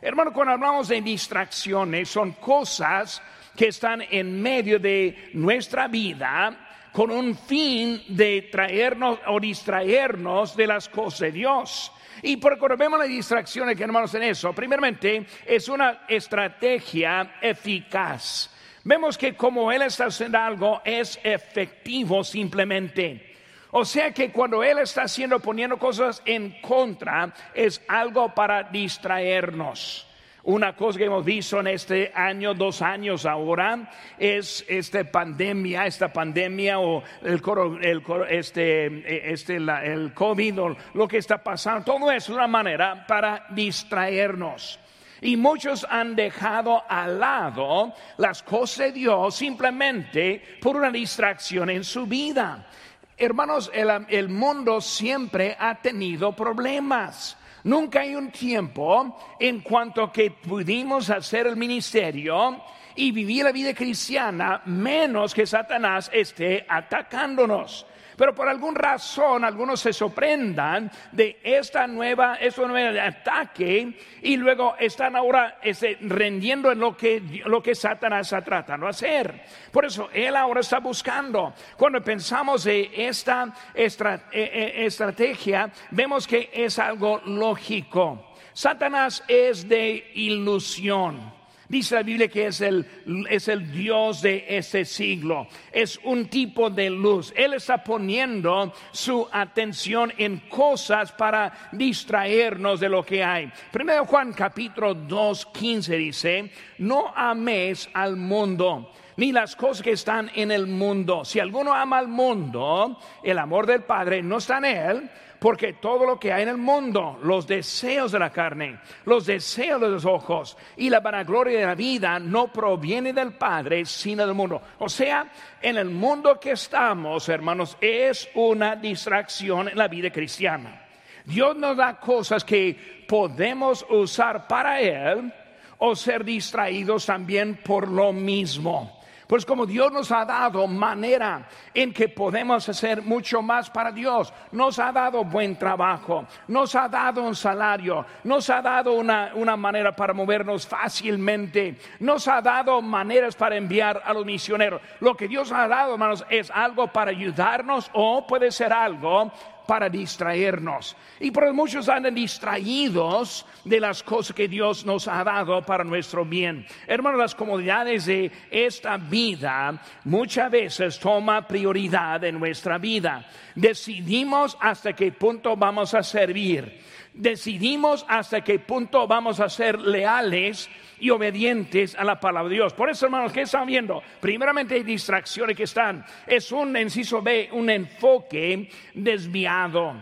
Hermano, 0.00 0.32
cuando 0.32 0.54
hablamos 0.54 0.88
de 0.88 1.02
distracciones, 1.02 2.08
son 2.08 2.32
cosas 2.32 3.22
que 3.54 3.68
están 3.68 4.02
en 4.10 4.40
medio 4.40 4.78
de 4.78 5.30
nuestra 5.34 5.88
vida 5.88 6.88
con 6.90 7.10
un 7.10 7.36
fin 7.36 8.02
de 8.08 8.48
traernos 8.50 9.18
o 9.26 9.38
distraernos 9.38 10.56
de 10.56 10.66
las 10.66 10.88
cosas 10.88 11.20
de 11.20 11.32
Dios. 11.32 11.92
Y 12.22 12.36
vemos 12.36 12.98
las 12.98 13.08
distracciones 13.08 13.76
que 13.76 13.84
hermanos 13.84 14.14
en 14.14 14.24
eso, 14.24 14.52
primeramente 14.52 15.26
es 15.46 15.68
una 15.68 16.04
estrategia 16.08 17.36
eficaz 17.40 18.50
vemos 18.86 19.18
que 19.18 19.34
como 19.34 19.72
Él 19.72 19.82
está 19.82 20.06
haciendo 20.06 20.38
algo 20.38 20.80
es 20.84 21.18
efectivo 21.24 22.22
simplemente. 22.22 23.34
O 23.72 23.84
sea 23.84 24.12
que 24.12 24.30
cuando 24.30 24.62
Él 24.62 24.78
está 24.78 25.02
haciendo, 25.02 25.40
poniendo 25.40 25.76
cosas 25.76 26.22
en 26.24 26.60
contra, 26.60 27.34
es 27.52 27.82
algo 27.88 28.32
para 28.32 28.62
distraernos. 28.62 30.06
Una 30.46 30.76
cosa 30.76 30.96
que 30.96 31.06
hemos 31.06 31.24
visto 31.24 31.58
en 31.58 31.66
este 31.66 32.12
año, 32.14 32.54
dos 32.54 32.80
años 32.80 33.26
ahora, 33.26 33.90
es 34.16 34.64
esta 34.68 35.02
pandemia, 35.02 35.86
esta 35.86 36.12
pandemia 36.12 36.78
o 36.78 37.02
el, 37.22 37.42
el, 37.82 38.02
este, 38.30 39.32
este, 39.32 39.56
el 39.56 40.14
COVID 40.14 40.60
o 40.62 40.76
lo 40.94 41.08
que 41.08 41.18
está 41.18 41.42
pasando. 41.42 41.84
Todo 41.84 42.12
es 42.12 42.28
una 42.28 42.46
manera 42.46 43.04
para 43.08 43.46
distraernos. 43.50 44.78
Y 45.20 45.36
muchos 45.36 45.84
han 45.90 46.14
dejado 46.14 46.84
al 46.88 47.18
lado 47.18 47.92
las 48.18 48.44
cosas 48.44 48.86
de 48.86 48.92
Dios 48.92 49.34
simplemente 49.34 50.40
por 50.60 50.76
una 50.76 50.92
distracción 50.92 51.70
en 51.70 51.82
su 51.82 52.06
vida. 52.06 52.68
Hermanos, 53.16 53.68
el, 53.74 54.28
mundo 54.28 54.80
siempre 54.80 55.56
ha 55.58 55.74
tenido 55.74 56.36
problemas. 56.36 57.36
Nunca 57.64 58.00
hay 58.00 58.14
un 58.14 58.30
tiempo 58.30 59.18
en 59.38 59.60
cuanto 59.60 60.12
que 60.12 60.30
pudimos 60.30 61.10
hacer 61.10 61.46
el 61.46 61.56
ministerio 61.56 62.60
y 62.94 63.12
vivir 63.12 63.44
la 63.44 63.52
vida 63.52 63.74
cristiana 63.74 64.62
menos 64.66 65.34
que 65.34 65.46
Satanás 65.46 66.10
esté 66.12 66.64
atacándonos. 66.68 67.86
Pero 68.16 68.34
por 68.34 68.48
alguna 68.48 68.78
razón 68.80 69.44
algunos 69.44 69.80
se 69.80 69.92
sorprendan 69.92 70.90
de 71.12 71.38
esta 71.42 71.86
nueva, 71.86 72.36
este 72.36 72.66
nuevo 72.66 72.98
ataque 73.00 73.98
y 74.22 74.36
luego 74.36 74.74
están 74.78 75.16
ahora 75.16 75.58
este, 75.62 75.98
rendiendo 76.00 76.72
en 76.72 76.78
lo 76.78 76.96
que, 76.96 77.42
lo 77.44 77.62
que 77.62 77.74
Satanás 77.74 78.26
está 78.28 78.42
tratando 78.42 78.86
de 78.86 78.90
hacer. 78.90 79.44
Por 79.70 79.84
eso 79.84 80.08
él 80.12 80.34
ahora 80.34 80.60
está 80.60 80.80
buscando. 80.80 81.52
Cuando 81.76 82.02
pensamos 82.02 82.64
de 82.64 82.90
esta 82.94 83.52
e, 83.74 83.84
e, 84.32 84.86
estrategia, 84.86 85.70
vemos 85.90 86.26
que 86.26 86.50
es 86.52 86.78
algo 86.78 87.20
lógico. 87.26 88.32
Satanás 88.52 89.22
es 89.28 89.68
de 89.68 90.12
ilusión. 90.14 91.35
Dice 91.68 91.96
la 91.96 92.02
Biblia 92.02 92.28
que 92.28 92.46
es 92.46 92.60
el, 92.60 92.86
es 93.28 93.48
el 93.48 93.72
Dios 93.72 94.22
de 94.22 94.44
este 94.48 94.84
siglo. 94.84 95.48
Es 95.72 95.98
un 96.04 96.26
tipo 96.26 96.70
de 96.70 96.90
luz. 96.90 97.32
Él 97.36 97.54
está 97.54 97.82
poniendo 97.82 98.72
su 98.92 99.26
atención 99.32 100.12
en 100.16 100.38
cosas 100.48 101.12
para 101.12 101.70
distraernos 101.72 102.80
de 102.80 102.88
lo 102.88 103.04
que 103.04 103.24
hay. 103.24 103.52
Primero 103.72 104.04
Juan 104.06 104.32
capítulo 104.32 104.94
2, 104.94 105.46
15 105.46 105.96
dice, 105.96 106.50
no 106.78 107.12
ames 107.14 107.88
al 107.92 108.16
mundo 108.16 108.92
ni 109.16 109.32
las 109.32 109.56
cosas 109.56 109.82
que 109.82 109.92
están 109.92 110.30
en 110.34 110.50
el 110.50 110.66
mundo. 110.66 111.24
Si 111.24 111.40
alguno 111.40 111.74
ama 111.74 111.98
al 111.98 112.08
mundo, 112.08 112.98
el 113.22 113.38
amor 113.38 113.66
del 113.66 113.82
Padre 113.82 114.22
no 114.22 114.38
está 114.38 114.58
en 114.58 114.64
él 114.64 115.10
porque 115.38 115.74
todo 115.74 116.06
lo 116.06 116.18
que 116.18 116.32
hay 116.32 116.42
en 116.42 116.48
el 116.48 116.56
mundo, 116.56 117.18
los 117.22 117.46
deseos 117.46 118.12
de 118.12 118.18
la 118.18 118.30
carne, 118.30 118.78
los 119.04 119.26
deseos 119.26 119.80
de 119.80 119.88
los 119.88 120.04
ojos 120.04 120.56
y 120.76 120.90
la 120.90 121.00
vanagloria 121.00 121.60
de 121.60 121.66
la 121.66 121.74
vida 121.74 122.18
no 122.18 122.52
proviene 122.52 123.12
del 123.12 123.34
Padre, 123.34 123.84
sino 123.84 124.26
del 124.26 124.34
mundo. 124.34 124.60
O 124.78 124.88
sea, 124.88 125.30
en 125.60 125.76
el 125.76 125.90
mundo 125.90 126.40
que 126.40 126.52
estamos, 126.52 127.28
hermanos, 127.28 127.76
es 127.80 128.28
una 128.34 128.76
distracción 128.76 129.68
en 129.68 129.78
la 129.78 129.88
vida 129.88 130.10
cristiana. 130.10 130.82
Dios 131.24 131.56
nos 131.56 131.76
da 131.76 131.98
cosas 131.98 132.44
que 132.44 133.04
podemos 133.08 133.84
usar 133.90 134.46
para 134.46 134.80
Él 134.80 135.32
o 135.78 135.94
ser 135.94 136.24
distraídos 136.24 137.06
también 137.06 137.60
por 137.62 137.88
lo 137.88 138.12
mismo. 138.12 138.95
Pues 139.26 139.44
como 139.44 139.66
Dios 139.66 139.92
nos 139.92 140.12
ha 140.12 140.24
dado 140.24 140.66
manera 140.68 141.48
en 141.74 141.92
que 141.92 142.08
podemos 142.08 142.68
hacer 142.68 143.02
mucho 143.02 143.42
más 143.42 143.68
para 143.68 143.90
Dios, 143.90 144.32
nos 144.52 144.78
ha 144.78 144.92
dado 144.92 145.24
buen 145.24 145.56
trabajo, 145.58 146.26
nos 146.46 146.74
ha 146.76 146.88
dado 146.88 147.22
un 147.22 147.34
salario, 147.34 148.06
nos 148.22 148.48
ha 148.50 148.62
dado 148.62 148.92
una, 148.92 149.32
una 149.34 149.56
manera 149.56 149.96
para 149.96 150.12
movernos 150.12 150.66
fácilmente, 150.66 151.76
nos 151.98 152.28
ha 152.28 152.40
dado 152.40 152.80
maneras 152.80 153.34
para 153.34 153.56
enviar 153.56 154.00
a 154.04 154.12
los 154.12 154.24
misioneros. 154.24 154.80
Lo 155.00 155.16
que 155.16 155.26
Dios 155.26 155.50
ha 155.50 155.66
dado, 155.66 155.94
hermanos, 155.94 156.24
es 156.30 156.50
algo 156.50 156.86
para 156.86 157.10
ayudarnos 157.10 157.90
o 157.94 158.26
puede 158.26 158.52
ser 158.52 158.72
algo 158.72 159.32
para 159.66 159.88
distraernos. 159.88 160.96
Y 161.20 161.30
por 161.30 161.52
muchos 161.52 161.88
andan 161.88 162.14
distraídos 162.14 163.44
de 163.64 163.80
las 163.80 164.02
cosas 164.02 164.34
que 164.34 164.48
Dios 164.48 164.84
nos 164.86 165.08
ha 165.08 165.24
dado 165.24 165.62
para 165.62 165.84
nuestro 165.84 166.24
bien. 166.24 166.66
Hermanos, 166.86 167.20
las 167.20 167.34
comodidades 167.34 168.06
de 168.06 168.30
esta 168.50 168.96
vida 168.96 169.80
muchas 170.04 170.50
veces 170.50 170.98
toma 170.98 171.46
prioridad 171.46 172.22
en 172.24 172.38
nuestra 172.38 172.78
vida. 172.78 173.26
Decidimos 173.54 174.56
hasta 174.60 174.92
qué 174.92 175.12
punto 175.12 175.56
vamos 175.56 175.94
a 175.94 176.02
servir. 176.02 176.80
Decidimos 177.16 178.04
hasta 178.08 178.42
qué 178.42 178.58
punto 178.58 179.06
vamos 179.06 179.40
a 179.40 179.48
ser 179.48 179.80
leales 179.80 180.68
y 181.00 181.08
obedientes 181.08 181.94
a 181.94 182.04
la 182.04 182.20
palabra 182.20 182.50
de 182.50 182.56
Dios. 182.56 182.74
Por 182.74 182.90
eso, 182.90 183.06
hermanos, 183.06 183.32
¿qué 183.32 183.42
están 183.42 183.66
viendo? 183.66 184.02
Primeramente 184.20 184.74
hay 184.74 184.82
distracciones 184.82 185.56
que 185.56 185.62
están. 185.62 186.04
Es 186.26 186.52
un, 186.52 186.76
inciso 186.76 187.22
B, 187.22 187.48
un 187.52 187.70
enfoque 187.70 188.68
desviado. 188.92 189.94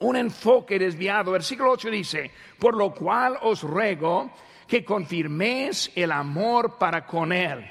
Un 0.00 0.16
enfoque 0.16 0.76
desviado. 0.76 1.30
Versículo 1.30 1.70
8 1.70 1.90
dice, 1.90 2.32
por 2.58 2.76
lo 2.76 2.92
cual 2.92 3.38
os 3.42 3.62
ruego 3.62 4.32
que 4.66 4.84
confirméis 4.84 5.92
el 5.94 6.10
amor 6.10 6.78
para 6.78 7.06
con 7.06 7.32
él. 7.32 7.64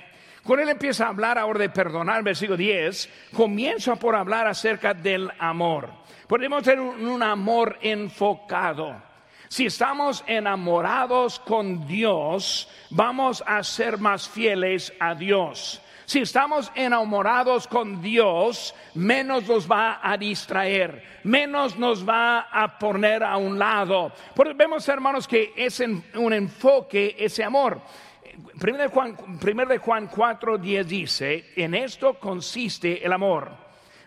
Cuando 0.43 0.63
él 0.63 0.69
empieza 0.69 1.05
a 1.05 1.09
hablar 1.09 1.37
ahora 1.37 1.59
de 1.59 1.69
perdonar, 1.69 2.21
versículo 2.21 2.57
10, 2.57 3.09
comienza 3.33 3.95
por 3.95 4.13
hablar 4.13 4.45
acerca 4.45 4.93
del 4.93 5.31
amor. 5.39 5.89
Podemos 6.27 6.63
tener 6.63 6.81
un 6.81 7.23
amor 7.23 7.77
enfocado. 7.81 9.01
Si 9.47 9.67
estamos 9.67 10.23
enamorados 10.27 11.39
con 11.39 11.87
Dios, 11.87 12.67
vamos 12.89 13.41
a 13.45 13.63
ser 13.63 13.99
más 13.99 14.27
fieles 14.27 14.91
a 14.99 15.15
Dios. 15.15 15.81
Si 16.05 16.19
estamos 16.19 16.69
enamorados 16.75 17.65
con 17.65 18.01
Dios, 18.01 18.75
menos 18.95 19.47
nos 19.47 19.71
va 19.71 20.01
a 20.03 20.17
distraer, 20.17 21.03
menos 21.23 21.77
nos 21.77 22.07
va 22.07 22.41
a 22.51 22.77
poner 22.77 23.23
a 23.23 23.37
un 23.37 23.57
lado. 23.57 24.11
Porque 24.35 24.53
vemos, 24.53 24.87
hermanos, 24.89 25.25
que 25.25 25.53
es 25.55 25.79
un 25.79 26.33
enfoque 26.33 27.15
ese 27.17 27.45
amor. 27.45 27.79
Primero 28.59 28.83
de 28.83 28.89
Juan, 28.89 29.15
primer 29.39 29.67
de 29.67 29.77
Juan 29.77 30.07
4, 30.07 30.57
10 30.57 30.87
dice, 30.87 31.45
en 31.55 31.75
esto 31.75 32.19
consiste 32.19 33.05
el 33.05 33.13
amor, 33.13 33.51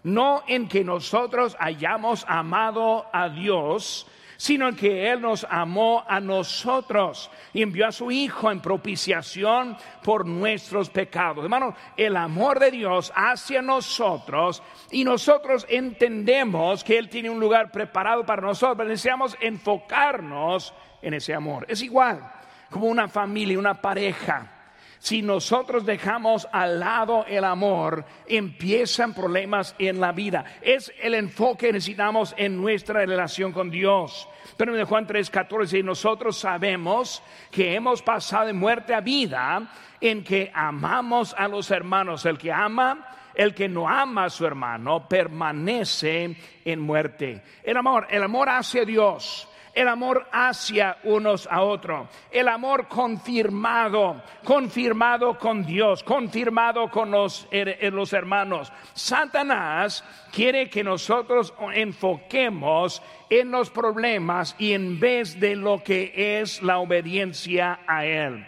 no 0.03 0.43
en 0.47 0.69
que 0.69 0.85
nosotros 0.85 1.57
hayamos 1.59 2.25
amado 2.29 3.07
a 3.13 3.29
Dios, 3.29 4.07
sino 4.37 4.75
que 4.75 5.11
Él 5.11 5.21
nos 5.21 5.47
amó 5.49 6.05
a 6.07 6.21
nosotros 6.21 7.31
y 7.53 7.63
envió 7.63 7.87
a 7.87 7.93
su 7.93 8.11
Hijo 8.11 8.51
en 8.51 8.61
propiciación 8.61 9.77
por 10.03 10.27
nuestros 10.27 10.91
pecados. 10.91 11.45
Hermano, 11.45 11.75
el 11.97 12.17
amor 12.17 12.61
de 12.61 12.71
Dios 12.71 13.13
hacia 13.15 13.63
nosotros 13.63 14.63
y 14.91 15.05
nosotros 15.05 15.67
entendemos 15.69 16.85
que 16.85 16.99
Él 16.99 17.09
tiene 17.09 17.31
un 17.31 17.41
lugar 17.41 17.71
preparado 17.71 18.25
para 18.27 18.43
nosotros, 18.43 18.87
necesitamos 18.87 19.37
enfocarnos 19.41 20.75
en 21.03 21.15
ese 21.15 21.35
amor. 21.35 21.65
Es 21.69 21.83
igual 21.83 22.36
como 22.71 22.87
una 22.87 23.09
familia, 23.09 23.59
una 23.59 23.81
pareja. 23.81 24.53
Si 24.99 25.23
nosotros 25.23 25.85
dejamos 25.85 26.49
al 26.51 26.81
lado 26.81 27.25
el 27.29 27.45
amor, 27.45 28.05
empiezan 28.27 29.15
problemas 29.15 29.75
en 29.79 30.01
la 30.01 30.13
vida. 30.13 30.45
Es 30.63 30.93
el 31.01 31.15
enfoque 31.15 31.67
que 31.67 31.73
necesitamos 31.75 32.35
en 32.37 32.57
nuestra 32.57 33.05
relación 33.05 33.53
con 33.53 33.71
Dios. 33.71 34.29
Pero 34.57 34.77
en 34.77 34.85
Juan 34.85 35.07
3:14 35.07 35.85
nosotros 35.85 36.39
sabemos 36.39 37.23
que 37.51 37.75
hemos 37.75 38.03
pasado 38.03 38.47
de 38.47 38.53
muerte 38.53 38.95
a 38.95 39.01
vida 39.01 39.71
en 40.01 40.25
que 40.25 40.51
amamos 40.55 41.35
a 41.39 41.47
los 41.47 41.71
hermanos. 41.71 42.25
El 42.25 42.39
que 42.39 42.51
ama, 42.51 43.07
el 43.35 43.55
que 43.55 43.69
no 43.69 43.89
ama 43.89 44.25
a 44.25 44.31
su 44.31 44.47
hermano, 44.47 45.07
permanece 45.07 46.37
en 46.65 46.81
muerte. 46.81 47.43
El 47.63 47.77
amor, 47.77 48.07
el 48.11 48.23
amor 48.23 48.49
hacia 48.49 48.85
Dios 48.85 49.49
el 49.77 49.89
amor 49.89 50.27
hacia 50.33 50.97
unos 51.05 51.47
a 51.51 51.61
otros, 51.61 52.09
el 52.31 52.49
amor 52.49 52.89
confirmado, 52.89 54.23
confirmado 54.43 55.39
con 55.39 55.65
Dios, 55.67 56.03
confirmado 56.03 56.91
con 56.91 57.11
los, 57.11 57.47
los 57.53 58.13
hermanos. 58.15 58.73
Satanás 58.95 60.03
quiere 60.33 60.71
que 60.71 60.83
nosotros 60.83 61.53
enfoquemos 61.75 63.03
en 63.29 63.51
los 63.51 63.69
problemas 63.69 64.57
y 64.59 64.73
en 64.73 64.99
vez 64.99 65.39
de 65.39 65.55
lo 65.55 65.83
que 65.85 66.41
es 66.41 66.63
la 66.63 66.79
obediencia 66.79 67.81
a 67.87 68.07
Él. 68.07 68.47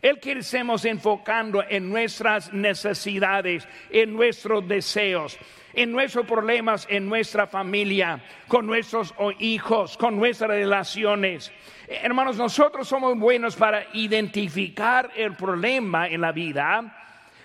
Él 0.00 0.20
quiere 0.20 0.40
estemos 0.40 0.84
enfocando 0.84 1.64
en 1.68 1.90
nuestras 1.90 2.52
necesidades, 2.52 3.66
en 3.90 4.12
nuestros 4.12 4.66
deseos 4.68 5.36
en 5.74 5.92
nuestros 5.92 6.26
problemas, 6.26 6.86
en 6.90 7.08
nuestra 7.08 7.46
familia, 7.46 8.20
con 8.46 8.66
nuestros 8.66 9.14
hijos, 9.38 9.96
con 9.96 10.16
nuestras 10.16 10.50
relaciones. 10.50 11.52
Hermanos, 11.88 12.36
nosotros 12.36 12.88
somos 12.88 13.18
buenos 13.18 13.56
para 13.56 13.86
identificar 13.94 15.10
el 15.16 15.34
problema 15.34 16.08
en 16.08 16.20
la 16.20 16.32
vida 16.32 16.97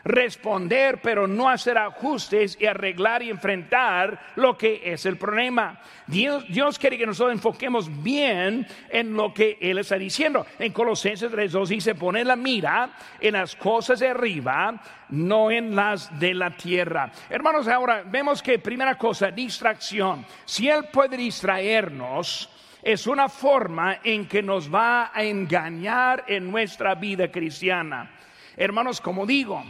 responder, 0.04 1.00
pero 1.02 1.28
no 1.28 1.50
hacer 1.50 1.78
ajustes 1.78 2.58
y 2.60 2.66
arreglar 2.66 3.24
y 3.24 3.30
enfrentar 3.30 4.20
lo 4.36 4.58
que 4.58 4.82
es 4.84 5.06
el 5.06 5.18
problema. 5.18 5.80
Dios, 6.08 6.78
quiere 6.78 6.98
que 6.98 7.06
nosotros 7.06 7.34
enfoquemos 7.34 8.04
bien 8.04 8.68
en 8.90 9.14
lo 9.14 9.34
que 9.34 9.58
Él 9.62 9.78
está 9.78 9.98
diciendo. 9.98 10.46
En 10.60 10.74
Colosenses 10.74 11.32
3.2 11.32 11.68
dice, 11.68 11.96
pone 11.96 12.26
la 12.26 12.36
mira 12.36 12.90
en 13.20 13.34
las 13.34 13.56
cosas 13.56 14.00
de 14.00 14.10
arriba, 14.10 14.82
no 15.10 15.50
en 15.52 15.76
las 15.76 16.20
de 16.20 16.34
la 16.34 16.52
tierra. 16.52 17.12
Hermanos, 17.30 17.68
ahora 17.68 18.04
vemos 18.06 18.42
que 18.42 18.60
primera 18.60 18.98
cosa, 18.98 19.32
distracción. 19.32 20.26
Si 20.46 20.68
Él 20.68 20.86
puede 20.92 21.16
distraernos, 21.16 22.50
es 22.82 23.08
una 23.08 23.30
forma 23.30 24.00
en 24.04 24.28
que 24.28 24.44
nos 24.44 24.74
va 24.74 25.12
a 25.14 25.24
engañar 25.24 26.26
en 26.28 26.52
nuestra 26.52 26.96
vida 26.96 27.32
cristiana. 27.32 28.12
Hermanos, 28.58 29.00
como 29.00 29.26
digo, 29.26 29.64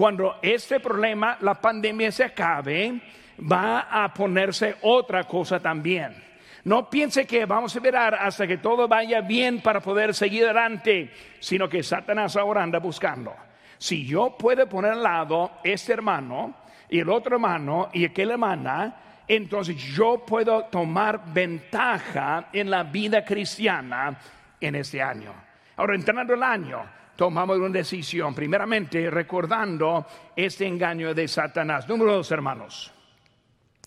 cuando 0.00 0.38
este 0.40 0.80
problema, 0.80 1.36
la 1.42 1.60
pandemia 1.60 2.10
se 2.10 2.24
acabe, 2.24 2.98
va 3.38 3.80
a 3.80 4.14
ponerse 4.14 4.76
otra 4.80 5.24
cosa 5.24 5.60
también. 5.60 6.16
No 6.64 6.88
piense 6.88 7.26
que 7.26 7.44
vamos 7.44 7.74
a 7.74 7.78
esperar 7.80 8.14
hasta 8.14 8.46
que 8.46 8.56
todo 8.56 8.88
vaya 8.88 9.20
bien 9.20 9.60
para 9.60 9.80
poder 9.80 10.14
seguir 10.14 10.44
adelante, 10.44 11.12
sino 11.38 11.68
que 11.68 11.82
Satanás 11.82 12.34
ahora 12.38 12.62
anda 12.62 12.78
buscando. 12.78 13.36
Si 13.76 14.06
yo 14.06 14.38
puedo 14.38 14.66
poner 14.66 14.92
al 14.92 15.02
lado 15.02 15.50
este 15.62 15.92
hermano 15.92 16.54
y 16.88 17.00
el 17.00 17.10
otro 17.10 17.34
hermano 17.34 17.90
y 17.92 18.06
aquella 18.06 18.32
hermana, 18.32 18.96
entonces 19.28 19.76
yo 19.76 20.24
puedo 20.24 20.64
tomar 20.70 21.30
ventaja 21.30 22.48
en 22.54 22.70
la 22.70 22.84
vida 22.84 23.22
cristiana 23.22 24.18
en 24.58 24.76
este 24.76 25.02
año. 25.02 25.34
Ahora, 25.76 25.94
entrando 25.94 26.32
el 26.32 26.42
año, 26.42 26.86
tomamos 27.20 27.58
una 27.58 27.68
decisión, 27.68 28.34
primeramente 28.34 29.10
recordando 29.10 30.06
este 30.34 30.66
engaño 30.66 31.12
de 31.12 31.28
Satanás. 31.28 31.86
Número 31.86 32.14
dos, 32.14 32.30
hermanos. 32.30 32.90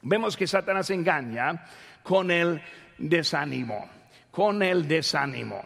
Vemos 0.04 0.38
que 0.38 0.46
Satanás 0.46 0.92
engaña 0.92 1.66
con 2.04 2.30
el 2.30 2.62
desánimo, 2.96 3.90
con 4.30 4.62
el 4.62 4.88
desánimo. 4.88 5.64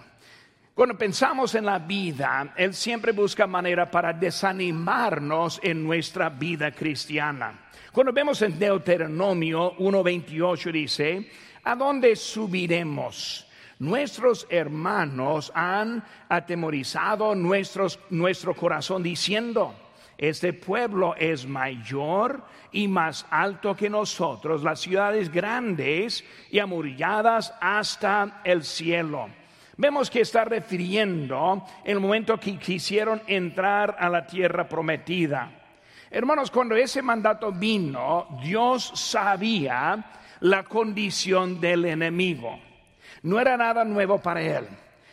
Cuando 0.73 0.97
pensamos 0.97 1.55
en 1.55 1.65
la 1.65 1.79
vida, 1.79 2.53
Él 2.55 2.73
siempre 2.73 3.11
busca 3.11 3.45
manera 3.47 3.91
para 3.91 4.13
desanimarnos 4.13 5.59
en 5.61 5.83
nuestra 5.83 6.29
vida 6.29 6.71
cristiana. 6.71 7.67
Cuando 7.91 8.13
vemos 8.13 8.41
en 8.43 8.57
Deuteronomio 8.57 9.75
1.28 9.75 10.71
dice, 10.71 11.31
¿a 11.65 11.75
dónde 11.75 12.15
subiremos? 12.15 13.46
Nuestros 13.79 14.47
hermanos 14.49 15.51
han 15.53 16.03
atemorizado 16.29 17.35
nuestro 17.35 18.55
corazón 18.55 19.03
diciendo, 19.03 19.75
este 20.17 20.51
pueblo 20.53 21.15
es 21.15 21.45
mayor 21.45 22.43
y 22.71 22.87
más 22.87 23.27
alto 23.29 23.75
que 23.75 23.87
nosotros, 23.87 24.63
las 24.63 24.79
ciudades 24.79 25.31
grandes 25.31 26.23
y 26.49 26.57
amuralladas 26.57 27.53
hasta 27.61 28.41
el 28.43 28.63
cielo. 28.63 29.29
Vemos 29.77 30.09
que 30.09 30.21
está 30.21 30.43
refiriendo 30.43 31.63
el 31.85 31.99
momento 31.99 32.39
que 32.39 32.57
quisieron 32.57 33.21
entrar 33.27 33.95
a 33.99 34.09
la 34.09 34.25
tierra 34.25 34.67
prometida. 34.67 35.51
Hermanos, 36.09 36.49
cuando 36.49 36.75
ese 36.75 37.03
mandato 37.03 37.51
vino, 37.51 38.39
Dios 38.41 38.91
sabía 38.95 40.03
la 40.39 40.63
condición 40.63 41.61
del 41.61 41.85
enemigo. 41.85 42.59
No 43.27 43.41
era 43.41 43.57
nada 43.57 43.83
nuevo 43.83 44.19
para 44.19 44.41
él. 44.41 44.65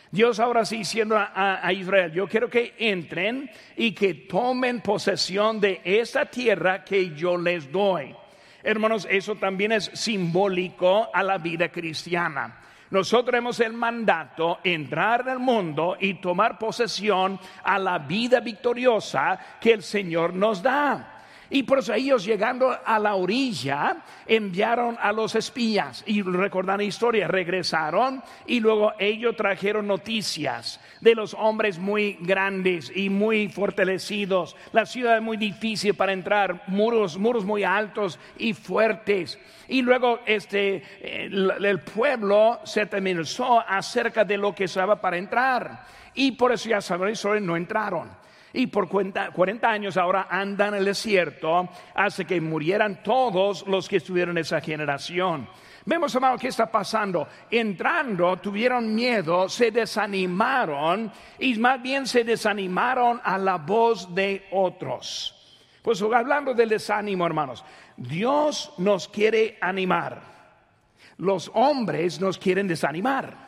Dios 0.09 0.39
ahora 0.39 0.63
sí 0.63 0.77
diciendo 0.77 1.17
a, 1.17 1.73
Israel, 1.73 2.13
yo 2.13 2.29
quiero 2.29 2.49
que 2.49 2.73
entren 2.79 3.51
y 3.75 3.91
que 3.91 4.13
tomen 4.13 4.79
posesión 4.79 5.59
de 5.59 5.81
esa 5.83 6.25
tierra 6.25 6.85
que 6.85 7.13
yo 7.13 7.35
les 7.35 7.69
doy. 7.69 8.15
Hermanos, 8.63 9.05
eso 9.11 9.35
también 9.35 9.73
es 9.73 9.91
simbólico 9.93 11.09
a 11.13 11.21
la 11.23 11.37
vida 11.39 11.67
cristiana. 11.67 12.61
Nosotros 12.89 13.31
tenemos 13.31 13.59
el 13.59 13.73
mandato 13.73 14.59
entrar 14.63 15.21
en 15.21 15.33
el 15.33 15.39
mundo 15.39 15.97
y 15.99 16.13
tomar 16.13 16.57
posesión 16.57 17.37
a 17.65 17.77
la 17.77 17.99
vida 17.99 18.39
victoriosa 18.39 19.37
que 19.59 19.73
el 19.73 19.83
Señor 19.83 20.33
nos 20.33 20.63
da. 20.63 21.14
Y 21.49 21.63
por 21.63 21.79
eso 21.79 21.93
ellos 21.93 22.25
llegando 22.25 22.75
a 22.83 22.99
la 22.99 23.15
orilla 23.15 23.97
enviaron 24.25 24.97
a 24.99 25.11
los 25.11 25.35
espías 25.35 26.03
y 26.07 26.21
recordan 26.21 26.77
la 26.77 26.83
historia, 26.83 27.27
regresaron 27.27 28.23
y 28.47 28.59
luego 28.59 28.93
ellos 28.97 29.35
trajeron 29.35 29.87
noticias 29.87 30.79
de 31.01 31.15
los 31.15 31.33
hombres 31.35 31.77
muy 31.77 32.17
grandes 32.21 32.91
y 32.95 33.09
muy 33.09 33.47
fortalecidos. 33.49 34.55
La 34.71 34.85
ciudad 34.85 35.21
muy 35.21 35.37
difícil 35.37 35.93
para 35.93 36.13
entrar, 36.13 36.63
muros, 36.67 37.17
muros 37.17 37.45
muy 37.45 37.63
altos 37.63 38.19
y 38.37 38.53
fuertes. 38.53 39.39
Y 39.67 39.81
luego 39.81 40.19
este, 40.25 40.83
el, 41.01 41.51
el 41.63 41.79
pueblo 41.79 42.59
se 42.63 42.85
temerizó 42.85 43.59
acerca 43.59 44.23
de 44.23 44.37
lo 44.37 44.53
que 44.53 44.65
estaba 44.65 44.99
para 44.99 45.17
entrar. 45.17 45.85
Y 46.13 46.31
por 46.31 46.51
eso 46.51 46.69
ya 46.69 46.81
saben, 46.81 47.15
no 47.45 47.55
entraron 47.55 48.24
y 48.55 48.67
por 48.67 48.87
40 48.87 49.69
años 49.69 49.97
ahora 49.97 50.27
andan 50.29 50.69
en 50.69 50.79
el 50.79 50.85
desierto 50.85 51.67
hasta 51.93 52.23
que 52.23 52.39
murieran 52.39 53.03
todos 53.03 53.67
los 53.67 53.89
que 53.89 53.97
estuvieron 53.97 54.37
en 54.37 54.41
esa 54.41 54.61
generación. 54.61 55.47
Vemos, 55.85 56.15
hermano, 56.15 56.37
qué 56.37 56.47
está 56.47 56.71
pasando. 56.71 57.27
Entrando, 57.51 58.37
tuvieron 58.37 58.95
miedo, 58.95 59.49
se 59.49 59.71
desanimaron 59.71 61.11
y 61.37 61.55
más 61.59 61.81
bien 61.81 62.07
se 62.07 62.23
desanimaron 62.23 63.19
a 63.23 63.37
la 63.37 63.57
voz 63.57 64.13
de 64.15 64.47
otros. 64.51 65.31
Pues 65.83 66.01
hablando 66.01 66.53
del 66.53 66.69
desánimo, 66.69 67.25
hermanos, 67.25 67.63
Dios 67.97 68.73
nos 68.77 69.07
quiere 69.07 69.57
animar. 69.61 70.33
Los 71.17 71.51
hombres 71.53 72.19
nos 72.19 72.37
quieren 72.37 72.67
desanimar. 72.67 73.45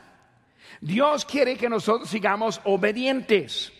Dios 0.82 1.26
quiere 1.26 1.58
que 1.58 1.70
nosotros 1.70 2.10
sigamos 2.10 2.62
obedientes. 2.66 3.74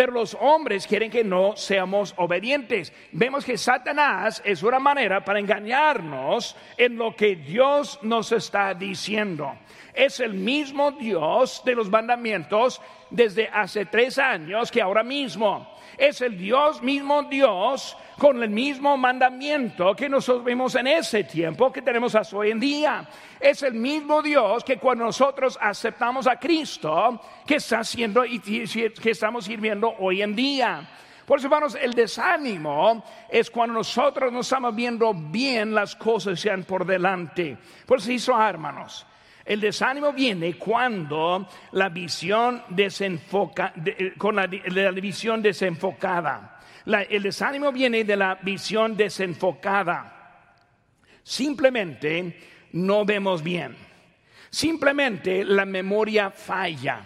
Pero 0.00 0.12
los 0.12 0.34
hombres 0.40 0.86
quieren 0.86 1.10
que 1.10 1.22
no 1.22 1.56
seamos 1.56 2.14
obedientes. 2.16 2.90
Vemos 3.12 3.44
que 3.44 3.58
Satanás 3.58 4.40
es 4.46 4.62
una 4.62 4.78
manera 4.78 5.22
para 5.22 5.40
engañarnos 5.40 6.56
en 6.78 6.96
lo 6.96 7.14
que 7.14 7.36
Dios 7.36 7.98
nos 8.00 8.32
está 8.32 8.72
diciendo. 8.72 9.58
Es 9.94 10.20
el 10.20 10.34
mismo 10.34 10.92
Dios 10.92 11.62
de 11.64 11.74
los 11.74 11.90
mandamientos 11.90 12.80
desde 13.10 13.48
hace 13.48 13.86
tres 13.86 14.18
años 14.18 14.70
que 14.70 14.80
ahora 14.80 15.02
mismo. 15.02 15.68
Es 15.98 16.20
el 16.20 16.38
Dios 16.38 16.82
mismo 16.82 17.24
Dios 17.24 17.96
con 18.16 18.42
el 18.42 18.50
mismo 18.50 18.96
mandamiento 18.96 19.94
que 19.94 20.08
nosotros 20.08 20.44
vimos 20.44 20.74
en 20.74 20.86
ese 20.86 21.24
tiempo 21.24 21.72
que 21.72 21.82
tenemos 21.82 22.14
hasta 22.14 22.36
hoy 22.36 22.50
en 22.50 22.60
día. 22.60 23.08
Es 23.38 23.62
el 23.62 23.74
mismo 23.74 24.22
Dios 24.22 24.62
que 24.64 24.78
cuando 24.78 25.04
nosotros 25.04 25.58
aceptamos 25.60 26.26
a 26.26 26.36
Cristo, 26.36 27.20
que 27.46 27.56
está 27.56 27.80
haciendo 27.80 28.24
y 28.24 28.38
que 28.38 29.10
estamos 29.10 29.44
sirviendo 29.44 29.94
hoy 29.98 30.22
en 30.22 30.34
día. 30.34 30.88
Por 31.26 31.38
eso, 31.38 31.46
hermanos, 31.46 31.78
el 31.80 31.92
desánimo 31.92 33.04
es 33.28 33.50
cuando 33.50 33.74
nosotros 33.74 34.32
no 34.32 34.40
estamos 34.40 34.74
viendo 34.74 35.14
bien 35.14 35.74
las 35.74 35.94
cosas 35.94 36.40
sean 36.40 36.64
por 36.64 36.84
delante. 36.84 37.56
Por 37.86 37.98
eso 37.98 38.10
hizo, 38.10 38.42
hermanos. 38.42 39.06
El 39.44 39.60
desánimo 39.60 40.12
viene 40.12 40.54
cuando 40.54 41.48
la 41.72 41.88
visión 41.88 42.62
desenfoca, 42.68 43.72
eh, 43.84 44.14
con 44.16 44.36
la, 44.36 44.46
visión 44.46 45.42
desenfocada. 45.42 46.60
el 46.86 47.22
desánimo 47.22 47.72
viene 47.72 48.04
de 48.04 48.16
la 48.16 48.34
visión 48.36 48.96
desenfocada. 48.96 50.16
Simplemente 51.22 52.38
no 52.72 53.04
vemos 53.04 53.42
bien. 53.42 53.76
Simplemente 54.50 55.44
la 55.44 55.64
memoria 55.64 56.30
falla. 56.30 57.02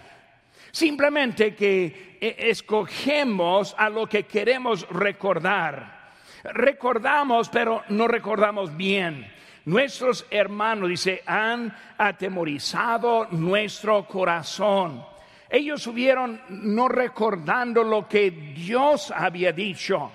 Simplemente 0.70 1.55
que 1.55 2.16
eh, 2.20 2.37
escogemos 2.38 3.75
a 3.79 3.88
lo 3.88 4.09
que 4.09 4.25
queremos 4.25 4.88
recordar. 4.88 6.12
Recordamos, 6.42 7.49
pero 7.49 7.83
no 7.90 8.09
recordamos 8.09 8.77
bien. 8.77 9.34
Nuestros 9.66 10.27
hermanos, 10.31 10.90
dice, 10.90 11.22
han 11.27 11.74
atemorizado 11.96 13.29
nuestro 13.31 14.07
corazón. 14.07 15.05
Ellos 15.48 15.83
subieron 15.83 16.40
no 16.48 16.88
recordando 16.88 17.83
lo 17.83 18.07
que 18.07 18.31
Dios 18.31 19.11
había 19.11 19.53
dicho. 19.53 20.11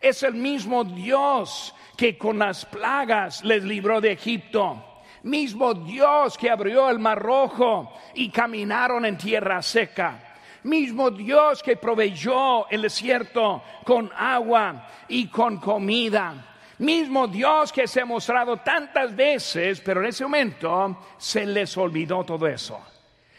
Es 0.00 0.22
el 0.22 0.34
mismo 0.34 0.84
Dios 0.84 1.74
que 1.96 2.18
con 2.18 2.38
las 2.38 2.66
plagas 2.66 3.42
les 3.42 3.64
libró 3.64 4.00
de 4.00 4.12
Egipto. 4.12 5.02
Mismo 5.22 5.72
Dios 5.72 6.36
que 6.36 6.50
abrió 6.50 6.90
el 6.90 6.98
mar 6.98 7.18
rojo 7.18 7.90
y 8.14 8.28
caminaron 8.28 9.06
en 9.06 9.16
tierra 9.16 9.62
seca 9.62 10.34
mismo 10.64 11.10
Dios 11.10 11.62
que 11.62 11.76
proveyó 11.76 12.68
el 12.68 12.82
desierto 12.82 13.62
con 13.84 14.10
agua 14.16 14.88
y 15.08 15.28
con 15.28 15.58
comida. 15.58 16.53
Mismo 16.78 17.28
Dios 17.28 17.72
que 17.72 17.86
se 17.86 18.00
ha 18.00 18.04
mostrado 18.04 18.56
tantas 18.58 19.14
veces, 19.14 19.80
pero 19.80 20.00
en 20.00 20.06
ese 20.08 20.24
momento 20.24 20.98
se 21.16 21.46
les 21.46 21.76
olvidó 21.76 22.24
todo 22.24 22.46
eso. 22.46 22.80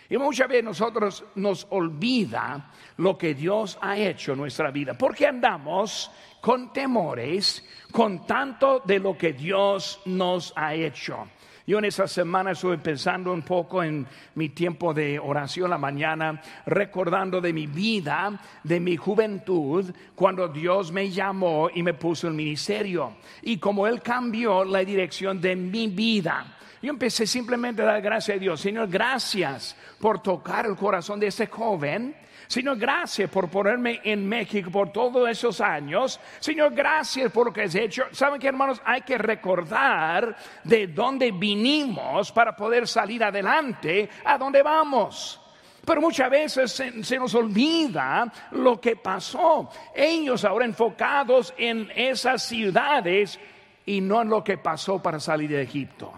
Y 0.10 0.18
muchas 0.18 0.48
veces 0.48 0.64
nosotros 0.64 1.24
nos 1.36 1.66
olvida 1.72 2.72
lo 2.98 3.18
que 3.18 3.34
Dios 3.34 3.78
ha 3.82 3.98
hecho 3.98 4.34
en 4.34 4.38
nuestra 4.40 4.72
vida, 4.72 4.94
porque 4.94 5.28
andamos 5.28 6.12
con 6.40 6.72
temores, 6.72 7.68
con 7.92 8.26
tanto 8.26 8.82
de 8.86 9.00
lo 9.00 9.18
que 9.18 9.34
Dios 9.34 10.00
nos 10.06 10.54
ha 10.56 10.76
hecho. 10.76 11.28
Yo 11.68 11.80
en 11.80 11.86
esa 11.86 12.08
semana 12.08 12.52
estuve 12.52 12.78
pensando 12.78 13.34
un 13.34 13.42
poco 13.42 13.82
en 13.82 14.06
mi 14.36 14.50
tiempo 14.50 14.94
de 14.94 15.18
oración 15.18 15.72
la 15.72 15.80
mañana, 15.80 16.40
recordando 16.68 17.42
de 17.42 17.54
mi 17.54 17.66
vida, 17.66 18.40
de 18.64 18.80
mi 18.80 18.96
juventud, 18.98 19.92
cuando 20.14 20.48
Dios 20.48 20.92
me 20.92 21.10
llamó 21.10 21.70
y 21.74 21.82
me 21.82 21.96
puso 21.96 22.28
en 22.28 22.36
ministerio. 22.36 23.14
Y 23.42 23.58
como 23.58 23.88
Él 23.88 24.04
cambió 24.04 24.64
la 24.64 24.80
dirección 24.80 25.42
de 25.42 25.56
mi 25.56 25.88
vida. 25.88 26.56
Yo 26.84 26.92
empecé 26.92 27.26
simplemente 27.26 27.82
a 27.82 27.86
dar 27.86 28.02
gracias 28.02 28.38
a 28.38 28.40
Dios. 28.40 28.62
Señor, 28.62 28.88
gracias 28.88 29.76
por 30.00 30.22
tocar 30.22 30.68
el 30.68 30.76
corazón 30.76 31.20
de 31.20 31.28
ese 31.28 31.48
joven 31.48 32.16
Señor, 32.48 32.78
gracias 32.78 33.30
por 33.30 33.50
ponerme 33.50 34.02
en 34.04 34.28
México 34.28 34.70
por 34.70 34.92
todos 34.92 35.28
esos 35.30 35.60
años. 35.62 36.20
Señor, 36.40 36.74
gracias 36.74 37.32
por 37.32 37.48
lo 37.48 37.54
que 37.54 37.64
has 37.64 37.76
hecho. 37.76 38.04
Saben 38.12 38.40
que 38.40 38.48
hermanos, 38.48 38.82
hay 38.86 39.02
que 39.02 39.18
recordar 39.18 40.36
de 40.64 40.88
dónde 40.88 41.32
vinimos 41.32 42.32
para 42.32 42.56
poder 42.56 42.88
salir 42.88 43.24
adelante 43.24 44.10
a 44.24 44.38
dónde 44.38 44.62
vamos. 44.62 45.42
Pero 45.84 46.02
muchas 46.02 46.30
veces 46.30 46.72
se, 46.72 47.04
se, 47.04 47.18
nos 47.18 47.36
olvida 47.36 48.32
lo 48.52 48.82
que 48.82 48.96
pasó. 48.96 49.70
Ellos 49.94 50.44
ahora 50.44 50.66
enfocados 50.66 51.54
en 51.58 51.92
esas 51.96 52.44
ciudades 52.44 53.40
y 53.86 54.02
no 54.02 54.22
en 54.22 54.30
lo 54.30 54.44
que 54.44 54.58
pasó 54.58 55.02
para 55.02 55.20
salir 55.20 55.52
de 55.52 55.62
Egipto. 55.62 56.12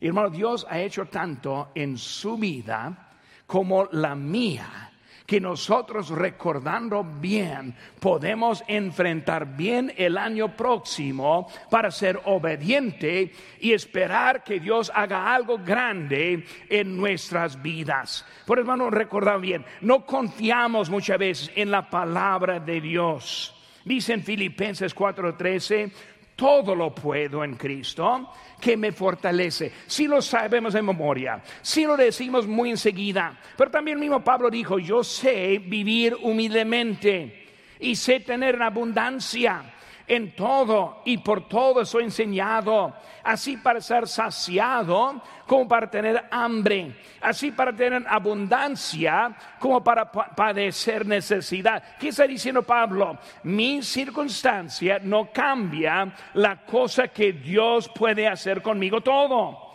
Y 0.00 0.08
hermano, 0.08 0.30
Dios 0.30 0.66
ha 0.68 0.80
hecho 0.80 1.06
tanto 1.06 1.70
en 1.74 1.96
su 1.96 2.36
vida 2.36 3.08
como 3.46 3.86
la 3.92 4.14
mía 4.14 4.87
que 5.28 5.42
nosotros 5.42 6.08
recordando 6.08 7.04
bien 7.04 7.74
podemos 8.00 8.64
enfrentar 8.66 9.58
bien 9.58 9.92
el 9.98 10.16
año 10.16 10.56
próximo 10.56 11.48
para 11.70 11.90
ser 11.90 12.18
obediente 12.24 13.30
y 13.60 13.74
esperar 13.74 14.42
que 14.42 14.58
Dios 14.58 14.90
haga 14.94 15.34
algo 15.34 15.58
grande 15.58 16.46
en 16.70 16.96
nuestras 16.96 17.60
vidas. 17.60 18.24
Por 18.46 18.58
hermano, 18.58 18.88
recordar 18.88 19.38
bien, 19.38 19.66
no 19.82 20.06
confiamos 20.06 20.88
muchas 20.88 21.18
veces 21.18 21.52
en 21.54 21.70
la 21.70 21.90
palabra 21.90 22.58
de 22.58 22.80
Dios. 22.80 23.54
Dice 23.84 24.14
en 24.14 24.24
Filipenses 24.24 24.94
4:13, 24.96 25.92
todo 26.38 26.72
lo 26.72 26.94
puedo 26.94 27.42
en 27.42 27.56
Cristo 27.56 28.30
que 28.60 28.76
me 28.76 28.92
fortalece. 28.92 29.72
Si 29.88 30.06
lo 30.06 30.22
sabemos 30.22 30.72
de 30.72 30.82
memoria, 30.82 31.42
si 31.60 31.84
lo 31.84 31.96
decimos 31.96 32.46
muy 32.46 32.70
enseguida, 32.70 33.36
pero 33.56 33.72
también 33.72 33.98
mismo 33.98 34.22
Pablo 34.22 34.48
dijo, 34.48 34.78
yo 34.78 35.02
sé 35.02 35.58
vivir 35.58 36.16
humildemente 36.22 37.48
y 37.80 37.96
sé 37.96 38.20
tener 38.20 38.62
abundancia 38.62 39.64
en 40.08 40.34
todo 40.34 41.02
y 41.04 41.18
por 41.18 41.46
todo 41.46 41.84
soy 41.84 42.04
enseñado, 42.04 42.94
así 43.22 43.58
para 43.58 43.80
ser 43.80 44.08
saciado 44.08 45.22
como 45.46 45.68
para 45.68 45.90
tener 45.90 46.24
hambre, 46.30 46.96
así 47.20 47.52
para 47.52 47.72
tener 47.72 48.04
abundancia 48.08 49.36
como 49.58 49.84
para 49.84 50.10
padecer 50.10 51.06
necesidad. 51.06 51.82
¿Qué 52.00 52.08
está 52.08 52.26
diciendo 52.26 52.62
Pablo? 52.62 53.18
Mi 53.44 53.82
circunstancia 53.82 54.98
no 55.02 55.30
cambia 55.32 56.12
la 56.34 56.64
cosa 56.64 57.08
que 57.08 57.34
Dios 57.34 57.88
puede 57.90 58.26
hacer 58.26 58.62
conmigo 58.62 59.02
todo. 59.02 59.68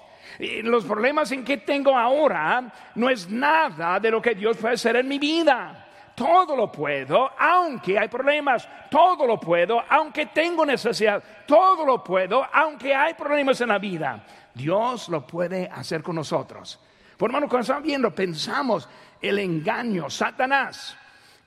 los 0.63 0.85
problemas 0.85 1.31
en 1.31 1.43
que 1.43 1.57
tengo 1.57 1.95
ahora 1.95 2.71
no 2.95 3.09
es 3.09 3.29
nada 3.29 3.99
de 3.99 4.09
lo 4.09 4.21
que 4.21 4.33
Dios 4.33 4.57
puede 4.57 4.73
hacer 4.73 4.95
en 4.95 5.07
mi 5.07 5.19
vida 5.19 5.82
todo 6.15 6.55
lo 6.55 6.71
puedo, 6.71 7.31
aunque 7.37 7.97
hay 7.97 8.07
problemas, 8.07 8.67
todo 8.89 9.25
lo 9.25 9.39
puedo, 9.39 9.83
aunque 9.89 10.27
tengo 10.27 10.65
necesidad, 10.65 11.23
todo 11.45 11.85
lo 11.85 12.03
puedo, 12.03 12.45
aunque 12.53 12.93
hay 12.93 13.13
problemas 13.13 13.59
en 13.61 13.69
la 13.69 13.79
vida. 13.79 14.23
Dios 14.53 15.09
lo 15.09 15.25
puede 15.25 15.67
hacer 15.67 16.03
con 16.03 16.15
nosotros. 16.15 16.79
Por 17.17 17.29
hermano, 17.29 17.47
cuando 17.47 17.61
estamos 17.61 17.83
viendo, 17.83 18.13
pensamos 18.13 18.87
el 19.21 19.39
engaño, 19.39 20.09
Satanás, 20.09 20.95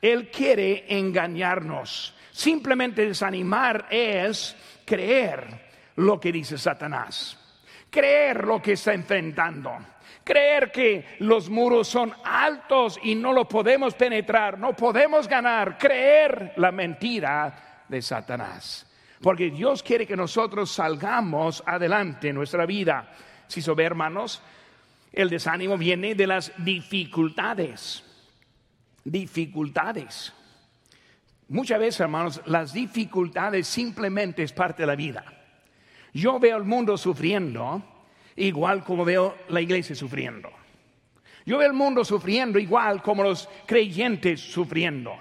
él 0.01 0.31
quiere 0.31 0.85
engañarnos. 0.89 2.15
Simplemente 2.31 3.07
desanimar 3.07 3.87
es 3.91 4.57
creer 4.85 5.67
lo 5.97 6.21
que 6.21 6.33
dice 6.33 6.59
Satanás, 6.59 7.39
creer 7.91 8.45
lo 8.45 8.61
que 8.61 8.73
está 8.73 8.93
enfrentando 8.93 9.79
creer 10.27 10.73
que 10.73 11.05
los 11.21 11.49
muros 11.49 11.87
son 11.87 12.12
altos 12.25 12.99
y 13.01 13.15
no 13.15 13.33
lo 13.33 13.49
podemos 13.49 13.95
penetrar, 13.95 14.59
no 14.59 14.75
podemos 14.75 15.29
ganar, 15.29 15.79
creer 15.79 16.53
la 16.57 16.73
mentira 16.73 17.85
de 17.89 18.03
Satanás. 18.03 18.85
Porque 19.23 19.51
Dios 19.53 19.85
quiere 19.85 20.05
que 20.05 20.17
nosotros 20.17 20.73
salgamos 20.73 21.62
adelante 21.65 22.29
en 22.29 22.35
nuestra 22.35 22.67
vida. 22.67 23.09
Si 23.47 23.62
so 23.62 23.79
hermanos, 23.79 24.43
el 25.12 25.31
desánimo 25.31 25.79
viene 25.79 26.17
de 26.17 26.27
las 26.27 26.53
dificultades. 26.59 28.03
Dificultades. 29.05 30.33
Muchas 31.49 31.79
veces, 31.79 32.01
hermanos, 32.01 32.43
las 32.47 32.73
dificultades 32.73 33.69
simplemente 33.69 34.43
es 34.43 34.53
parte 34.53 34.83
de 34.83 34.89
la 34.89 34.97
vida. 34.97 35.25
Yo 36.12 36.41
veo 36.41 36.57
el 36.57 36.65
mundo 36.65 36.99
sufriendo 36.99 37.96
igual 38.37 38.85
como 38.85 39.05
veo 39.05 39.37
la 39.49 39.61
iglesia 39.61 39.96
sufriendo. 39.96 40.51
Yo 41.44 41.59
veo 41.59 41.68
el 41.68 41.75
mundo 41.75 42.05
sufriendo 42.05 42.59
igual 42.59 43.03
como 43.03 43.22
los 43.22 43.49
creyentes 43.66 44.40
sufriendo. 44.40 45.16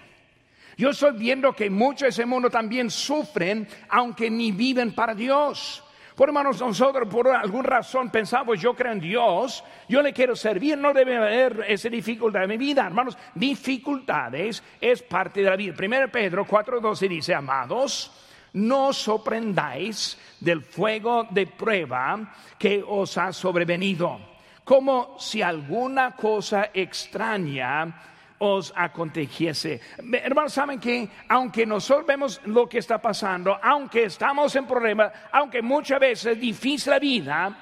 Yo 0.78 0.90
estoy 0.90 1.18
viendo 1.18 1.54
que 1.54 1.70
muchos 1.70 2.02
de 2.02 2.10
ese 2.10 2.26
mundo 2.26 2.50
también 2.50 2.90
sufren, 2.90 3.68
aunque 3.90 4.30
ni 4.30 4.52
viven 4.52 4.94
para 4.94 5.14
Dios. 5.14 5.84
Por 6.16 6.30
hermanos, 6.30 6.60
nosotros 6.62 7.08
por 7.10 7.28
alguna 7.28 7.68
razón 7.68 8.10
pensamos, 8.10 8.60
yo 8.60 8.74
creo 8.74 8.94
en 8.94 9.02
Dios, 9.02 9.64
yo 9.90 10.02
le 10.02 10.14
quiero 10.14 10.36
servir, 10.36 10.78
no 10.78 10.94
debe 10.94 11.18
haber 11.18 11.66
esa 11.68 11.90
dificultad 11.90 12.44
en 12.44 12.50
mi 12.50 12.58
vida. 12.58 12.86
Hermanos, 12.86 13.18
dificultades 13.34 14.64
es 14.80 15.02
parte 15.02 15.42
de 15.42 15.50
la 15.50 15.58
vida. 15.58 15.74
Primero 15.76 16.10
Pedro 16.10 16.46
4.12 16.46 17.10
dice, 17.10 17.34
amados, 17.34 18.12
no 18.56 18.94
sorprendáis 18.94 20.18
del 20.40 20.62
fuego 20.62 21.28
de 21.30 21.48
prueba 21.48 22.34
que 22.58 22.84
os 22.86 23.18
ha 23.18 23.32
sobrevenido, 23.34 24.20
como 24.64 25.16
si 25.20 25.42
alguna 25.42 26.16
cosa 26.16 26.72
extraña 26.74 28.16
os 28.40 28.74
aconteciese. 28.76 29.80
Hermanos, 29.98 30.54
saben 30.54 30.80
que 30.80 31.10
aunque 31.30 31.66
nosotros 31.66 32.08
vemos 32.08 32.42
lo 32.46 32.68
que 32.68 32.80
está 32.80 33.02
pasando, 33.02 33.58
aunque 33.62 34.06
estamos 34.06 34.56
en 34.56 34.66
problemas, 34.66 35.12
aunque 35.32 35.62
muchas 35.62 36.00
veces 36.00 36.34
es 36.34 36.40
difícil 36.40 36.92
la 36.92 37.00
vida, 37.00 37.58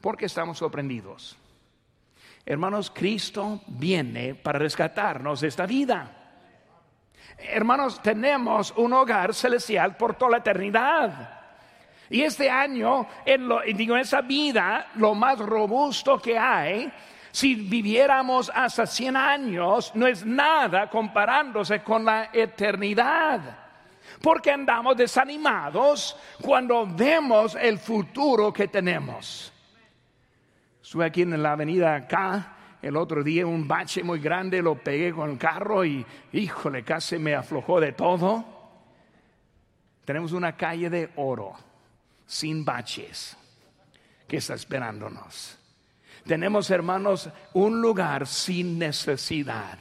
porque 0.00 0.26
estamos 0.26 0.58
sorprendidos. 0.58 1.36
Hermanos, 2.44 2.90
Cristo 2.90 3.62
viene 3.66 4.34
para 4.34 4.58
rescatarnos 4.58 5.40
de 5.40 5.48
esta 5.48 5.66
vida. 5.66 6.21
Hermanos, 7.48 8.00
tenemos 8.02 8.72
un 8.76 8.92
hogar 8.92 9.34
celestial 9.34 9.96
por 9.96 10.14
toda 10.14 10.32
la 10.32 10.36
eternidad. 10.38 11.40
Y 12.10 12.22
este 12.22 12.50
año, 12.50 13.06
en, 13.24 13.48
digo, 13.76 13.94
en 13.94 14.02
esa 14.02 14.20
vida, 14.20 14.88
lo 14.96 15.14
más 15.14 15.38
robusto 15.38 16.20
que 16.20 16.38
hay, 16.38 16.92
si 17.30 17.54
viviéramos 17.54 18.52
hasta 18.54 18.86
100 18.86 19.16
años, 19.16 19.92
no 19.94 20.06
es 20.06 20.24
nada 20.24 20.90
comparándose 20.90 21.82
con 21.82 22.04
la 22.04 22.28
eternidad. 22.32 23.40
Porque 24.20 24.50
andamos 24.50 24.96
desanimados 24.96 26.16
cuando 26.42 26.86
vemos 26.86 27.56
el 27.56 27.78
futuro 27.78 28.52
que 28.52 28.68
tenemos. 28.68 29.50
Estuve 30.82 31.06
aquí 31.06 31.22
en 31.22 31.42
la 31.42 31.52
avenida 31.52 31.94
acá 31.94 32.51
el 32.82 32.96
otro 32.96 33.22
día, 33.22 33.46
un 33.46 33.68
bache 33.68 34.02
muy 34.02 34.18
grande, 34.18 34.60
lo 34.60 34.74
pegué 34.74 35.12
con 35.12 35.30
el 35.30 35.38
carro 35.38 35.84
y, 35.84 36.04
híjole, 36.32 36.82
casi 36.82 37.16
me 37.16 37.34
aflojó 37.34 37.80
de 37.80 37.92
todo. 37.92 38.44
Tenemos 40.04 40.32
una 40.32 40.56
calle 40.56 40.90
de 40.90 41.10
oro, 41.14 41.54
sin 42.26 42.64
baches, 42.64 43.36
que 44.26 44.38
está 44.38 44.54
esperándonos. 44.54 45.56
Tenemos, 46.26 46.70
hermanos, 46.70 47.30
un 47.52 47.80
lugar 47.80 48.26
sin 48.26 48.80
necesidad. 48.80 49.78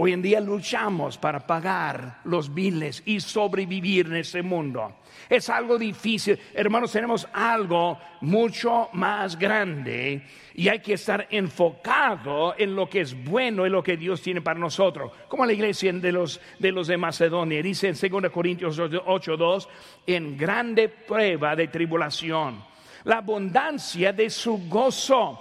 Hoy 0.00 0.12
en 0.12 0.22
día 0.22 0.38
luchamos 0.40 1.18
para 1.18 1.44
pagar 1.44 2.20
los 2.22 2.54
biles 2.54 3.02
y 3.04 3.18
sobrevivir 3.18 4.06
en 4.06 4.14
este 4.18 4.44
mundo. 4.44 4.98
Es 5.28 5.50
algo 5.50 5.76
difícil. 5.76 6.38
Hermanos, 6.54 6.92
tenemos 6.92 7.26
algo 7.32 7.98
mucho 8.20 8.90
más 8.92 9.36
grande 9.36 10.22
y 10.54 10.68
hay 10.68 10.78
que 10.78 10.92
estar 10.92 11.26
enfocado 11.30 12.54
en 12.56 12.76
lo 12.76 12.88
que 12.88 13.00
es 13.00 13.24
bueno 13.24 13.66
y 13.66 13.70
lo 13.70 13.82
que 13.82 13.96
Dios 13.96 14.22
tiene 14.22 14.40
para 14.40 14.60
nosotros. 14.60 15.10
Como 15.26 15.44
la 15.44 15.52
iglesia 15.52 15.92
de 15.92 16.12
los 16.12 16.40
de, 16.60 16.70
los 16.70 16.86
de 16.86 16.96
Macedonia 16.96 17.60
dice 17.60 17.88
en 17.88 18.22
2 18.22 18.30
Corintios 18.30 18.78
8:2, 18.78 19.66
en 20.06 20.36
grande 20.36 20.90
prueba 20.90 21.56
de 21.56 21.66
tribulación, 21.66 22.64
la 23.02 23.16
abundancia 23.16 24.12
de 24.12 24.30
su 24.30 24.68
gozo 24.68 25.40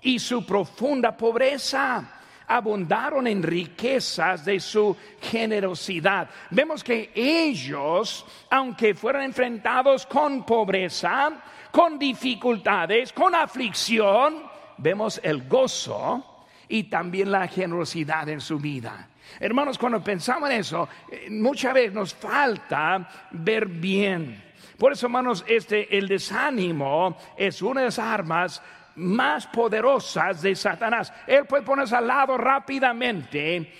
y 0.00 0.18
su 0.18 0.46
profunda 0.46 1.14
pobreza 1.14 2.14
abundaron 2.48 3.26
en 3.26 3.42
riquezas 3.42 4.44
de 4.44 4.58
su 4.58 4.96
generosidad. 5.20 6.28
Vemos 6.50 6.82
que 6.82 7.12
ellos, 7.14 8.24
aunque 8.50 8.94
fueron 8.94 9.22
enfrentados 9.22 10.06
con 10.06 10.44
pobreza, 10.44 11.30
con 11.70 11.98
dificultades, 11.98 13.12
con 13.12 13.34
aflicción, 13.34 14.42
vemos 14.78 15.20
el 15.22 15.46
gozo 15.46 16.46
y 16.68 16.84
también 16.84 17.30
la 17.30 17.46
generosidad 17.46 18.28
en 18.28 18.40
su 18.40 18.58
vida. 18.58 19.08
Hermanos, 19.38 19.78
cuando 19.78 20.02
pensamos 20.02 20.50
en 20.50 20.56
eso, 20.56 20.88
eh, 21.10 21.28
muchas 21.30 21.74
veces 21.74 21.92
nos 21.92 22.14
falta 22.14 23.08
ver 23.30 23.66
bien. 23.66 24.42
Por 24.78 24.92
eso, 24.92 25.06
hermanos, 25.06 25.44
este, 25.46 25.96
el 25.96 26.08
desánimo 26.08 27.16
es 27.36 27.60
una 27.62 27.80
de 27.80 27.86
las 27.86 27.98
armas 27.98 28.62
más 28.98 29.46
poderosas 29.46 30.42
de 30.42 30.54
Satanás. 30.54 31.12
Él 31.26 31.46
puede 31.46 31.62
ponerse 31.62 31.96
al 31.96 32.06
lado 32.06 32.36
rápidamente. 32.36 33.72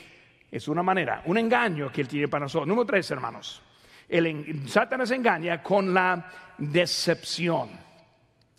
Es 0.51 0.67
una 0.69 0.83
manera, 0.83 1.23
un 1.27 1.37
engaño 1.37 1.93
que 1.93 2.01
él 2.01 2.09
tiene 2.09 2.29
para 2.29 2.45
nosotros. 2.45 2.67
Número 2.67 2.87
tres, 2.87 3.11
hermanos. 3.11 3.63
El, 4.09 4.69
Satanás 4.69 5.11
engaña 5.11 5.63
con 5.63 5.93
la 5.93 6.31
decepción. 6.57 7.69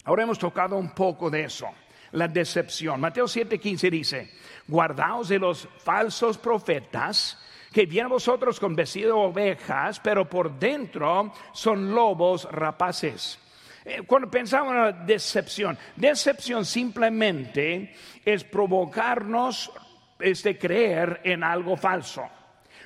Ahora 0.06 0.24
hemos 0.24 0.38
tocado 0.38 0.78
un 0.78 0.92
poco 0.92 1.30
de 1.30 1.46
eso, 1.46 1.68
la 2.12 2.28
decepción. 2.28 3.02
Mateo 3.02 3.26
7:15 3.26 3.90
dice, 3.90 4.32
guardaos 4.68 5.30
de 5.30 5.40
los 5.40 5.68
falsos 5.84 6.38
profetas 6.38 7.38
que 7.72 7.86
vienen 7.86 8.08
a 8.08 8.16
vosotros 8.16 8.60
con 8.60 8.76
vestido 8.76 9.08
de 9.08 9.28
ovejas, 9.28 10.00
pero 10.00 10.30
por 10.30 10.58
dentro 10.58 11.32
son 11.52 11.94
lobos 11.94 12.48
rapaces. 12.52 13.40
Eh, 13.90 14.04
cuando 14.06 14.30
pensamos 14.30 14.72
en 14.72 14.82
la 14.84 14.92
decepción, 14.92 15.76
decepción 15.96 16.64
simplemente 16.64 17.96
es 18.24 18.44
provocarnos 18.44 19.72
este, 20.20 20.60
creer 20.60 21.22
en 21.24 21.44
algo 21.44 21.76
falso, 21.76 22.30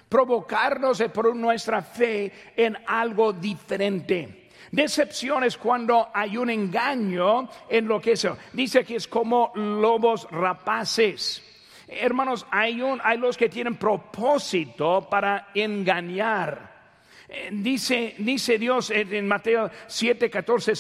provocarnos 0.08 1.04
por 1.14 1.36
nuestra 1.36 1.82
fe 1.82 2.32
en 2.56 2.78
algo 2.88 3.34
diferente. 3.34 4.48
Decepción 4.72 5.44
es 5.44 5.58
cuando 5.58 6.08
hay 6.14 6.38
un 6.38 6.50
engaño 6.50 7.50
en 7.70 7.86
lo 7.86 8.00
que 8.00 8.14
es. 8.14 8.26
Dice 8.54 8.86
que 8.86 8.96
es 8.96 9.06
como 9.06 9.52
lobos 9.56 10.26
rapaces. 10.32 11.44
Hermanos, 11.86 12.48
hay, 12.50 12.82
un, 12.82 13.02
hay 13.04 13.18
los 13.18 13.36
que 13.36 13.50
tienen 13.50 13.76
propósito 13.76 15.06
para 15.10 15.50
engañar. 15.54 16.73
Dice, 17.52 18.14
dice 18.20 18.60
Dios 18.60 18.92
en 18.92 19.28
Mateo 19.28 19.70
7, 19.88 20.30
14, 20.30 20.74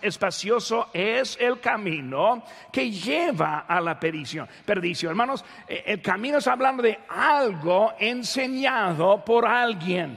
espacioso 0.00 0.88
es 0.92 1.36
el 1.38 1.60
camino 1.60 2.44
que 2.72 2.90
lleva 2.90 3.60
a 3.60 3.80
la 3.80 4.00
perdición. 4.00 4.48
perdición. 4.64 5.10
Hermanos, 5.10 5.44
eh, 5.68 5.82
el 5.86 6.00
camino 6.00 6.38
está 6.38 6.52
hablando 6.52 6.82
de 6.82 6.98
algo 7.08 7.92
enseñado 7.98 9.22
por 9.22 9.46
alguien. 9.46 10.16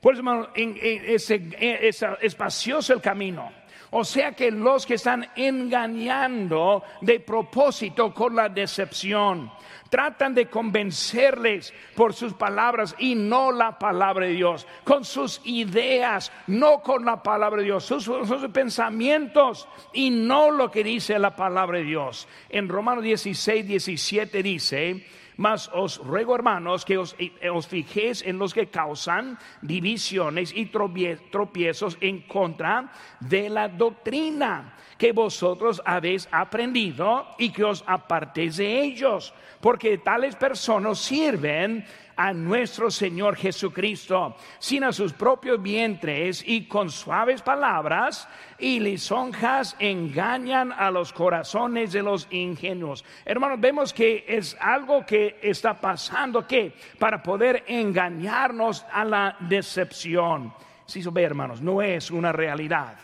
Por 0.00 0.12
eso, 0.12 0.20
hermanos, 0.20 0.48
es, 0.54 1.30
es 1.30 2.04
espacioso 2.20 2.92
el 2.92 3.00
camino. 3.00 3.61
O 3.94 4.04
sea 4.04 4.32
que 4.32 4.50
los 4.50 4.86
que 4.86 4.94
están 4.94 5.28
engañando 5.36 6.82
de 7.02 7.20
propósito 7.20 8.14
con 8.14 8.34
la 8.34 8.48
decepción, 8.48 9.52
tratan 9.90 10.34
de 10.34 10.46
convencerles 10.46 11.74
por 11.94 12.14
sus 12.14 12.32
palabras 12.32 12.94
y 12.98 13.14
no 13.14 13.52
la 13.52 13.78
palabra 13.78 14.24
de 14.24 14.32
Dios, 14.32 14.66
con 14.84 15.04
sus 15.04 15.42
ideas, 15.44 16.32
no 16.46 16.80
con 16.80 17.04
la 17.04 17.22
palabra 17.22 17.60
de 17.60 17.66
Dios, 17.66 17.84
sus, 17.84 18.08
pensamientos 18.54 19.68
y 19.92 20.08
no 20.08 20.50
lo 20.50 20.70
que 20.70 20.82
dice 20.82 21.18
la 21.18 21.36
palabra 21.36 21.76
de 21.76 21.84
Dios. 21.84 22.26
En 22.48 22.70
Romanos 22.70 23.04
16, 23.04 23.66
17 23.66 24.42
dice, 24.42 25.06
mas 25.42 25.66
os 25.74 25.98
ruego, 25.98 26.38
hermanos, 26.38 26.84
que 26.86 26.94
os, 26.94 27.18
os, 27.18 27.66
fijéis 27.66 28.22
en 28.22 28.38
los 28.38 28.54
que 28.54 28.70
causan 28.70 29.34
divisiones 29.60 30.54
y 30.54 30.70
tropiezos 30.70 31.98
en 32.00 32.22
contra 32.30 32.92
de 33.18 33.50
la 33.50 33.66
doctrina 33.66 34.78
que 34.96 35.10
vosotros 35.10 35.82
habéis 35.84 36.28
aprendido 36.30 37.26
y 37.38 37.50
que 37.50 37.64
os 37.64 37.82
apartéis 37.88 38.56
de 38.58 38.86
ellos 38.86 39.34
porque 39.60 39.98
tales 39.98 40.36
personas 40.36 40.98
sirven 40.98 41.84
a 42.22 42.32
nuestro 42.32 42.88
Señor 42.88 43.34
Jesucristo, 43.34 44.36
sin 44.60 44.84
a 44.84 44.92
sus 44.92 45.12
propios 45.12 45.60
vientres 45.60 46.44
y 46.46 46.68
con 46.68 46.88
suaves 46.88 47.42
palabras 47.42 48.28
y 48.60 48.78
lisonjas 48.78 49.74
engañan 49.80 50.70
a 50.70 50.92
los 50.92 51.12
corazones 51.12 51.90
de 51.90 52.04
los 52.04 52.28
ingenuos. 52.30 53.04
Hermanos, 53.24 53.58
vemos 53.58 53.92
que 53.92 54.24
es 54.28 54.56
algo 54.60 55.04
que 55.04 55.40
está 55.42 55.80
pasando 55.80 56.46
que 56.46 56.76
para 56.96 57.20
poder 57.20 57.64
engañarnos 57.66 58.86
a 58.92 59.04
la 59.04 59.36
decepción. 59.40 60.54
Si 60.86 61.02
sí, 61.02 61.08
ve, 61.10 61.24
hermanos, 61.24 61.60
no 61.60 61.82
es 61.82 62.12
una 62.12 62.30
realidad. 62.30 62.98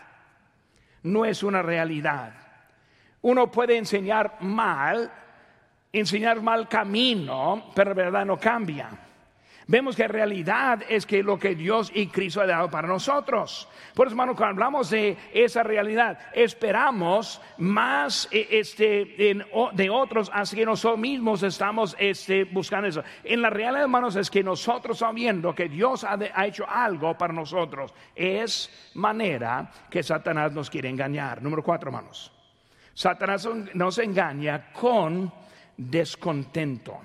No 1.02 1.24
es 1.24 1.42
una 1.42 1.60
realidad. 1.60 2.34
Uno 3.22 3.50
puede 3.50 3.78
enseñar 3.78 4.36
mal 4.42 5.10
enseñar 5.92 6.40
mal 6.42 6.68
camino, 6.68 7.72
pero 7.74 7.90
la 7.90 7.94
verdad 7.94 8.26
no 8.26 8.38
cambia. 8.38 9.07
Vemos 9.70 9.96
que 9.96 10.04
la 10.04 10.08
realidad 10.08 10.82
es 10.88 11.04
que 11.04 11.22
lo 11.22 11.38
que 11.38 11.54
Dios 11.54 11.92
y 11.94 12.06
Cristo 12.06 12.40
ha 12.40 12.46
dado 12.46 12.70
para 12.70 12.88
nosotros. 12.88 13.68
Por 13.94 14.06
eso, 14.06 14.14
hermano, 14.14 14.34
cuando 14.34 14.52
hablamos 14.64 14.88
de 14.88 15.14
esa 15.30 15.62
realidad, 15.62 16.18
esperamos 16.32 17.38
más 17.58 18.26
eh, 18.30 18.48
este, 18.50 19.44
de 19.74 19.90
otros, 19.90 20.30
así 20.32 20.56
que 20.56 20.64
nosotros 20.64 20.98
mismos 20.98 21.42
estamos 21.42 21.94
este, 21.98 22.44
buscando 22.44 22.88
eso. 22.88 23.04
En 23.22 23.42
la 23.42 23.50
realidad, 23.50 23.82
hermanos, 23.82 24.16
es 24.16 24.30
que 24.30 24.42
nosotros 24.42 24.96
estamos 24.96 25.16
viendo 25.16 25.54
que 25.54 25.68
Dios 25.68 26.02
ha 26.02 26.46
hecho 26.46 26.64
algo 26.66 27.18
para 27.18 27.34
nosotros. 27.34 27.92
Es 28.16 28.90
manera 28.94 29.70
que 29.90 30.02
Satanás 30.02 30.50
nos 30.52 30.70
quiere 30.70 30.88
engañar. 30.88 31.42
Número 31.42 31.62
cuatro, 31.62 31.90
hermanos. 31.90 32.32
Satanás 32.94 33.46
nos 33.74 33.98
engaña 33.98 34.72
con 34.72 35.30
descontento, 35.76 37.02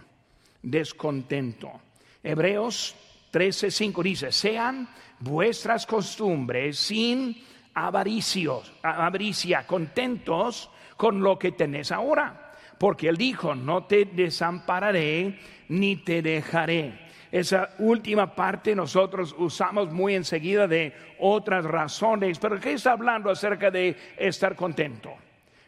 descontento. 0.62 1.82
Hebreos 2.24 2.96
13:5 3.32 4.02
dice, 4.02 4.32
sean 4.32 4.88
vuestras 5.20 5.86
costumbres 5.86 6.78
sin 6.78 7.44
avaricios, 7.74 8.72
avaricia, 8.82 9.68
contentos 9.68 10.70
con 10.96 11.22
lo 11.22 11.38
que 11.38 11.52
tenéis 11.52 11.92
ahora. 11.92 12.40
porque 12.78 13.08
Él 13.08 13.18
dijo, 13.18 13.56
no 13.56 13.86
te 13.86 14.06
desampararé 14.06 15.40
ni 15.70 15.98
te 15.98 16.22
dejaré. 16.22 17.00
Esa 17.32 17.70
última 17.80 18.36
parte 18.36 18.76
nosotros 18.76 19.34
usamos 19.38 19.92
muy 19.92 20.16
enseguida 20.16 20.68
de 20.68 20.94
otras 21.20 21.66
razones, 21.66 22.38
pero 22.40 22.60
¿qué 22.60 22.74
está 22.74 22.92
hablando 22.92 23.30
acerca 23.30 23.72
de 23.72 23.96
estar 24.18 24.56
contento? 24.56 25.16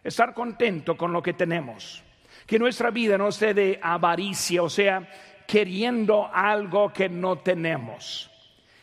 Estar 0.04 0.34
contento 0.34 0.96
con 0.98 1.12
lo 1.12 1.24
que 1.24 1.34
tenemos. 1.34 2.04
Que 2.46 2.60
nuestra 2.60 2.92
vida 2.92 3.18
no 3.18 3.32
sea 3.32 3.54
de 3.54 3.80
avaricia, 3.82 4.62
o 4.62 4.70
sea, 4.70 5.08
queriendo 5.48 6.30
algo 6.32 6.92
que 6.92 7.10
no 7.10 7.38
tenemos. 7.38 8.30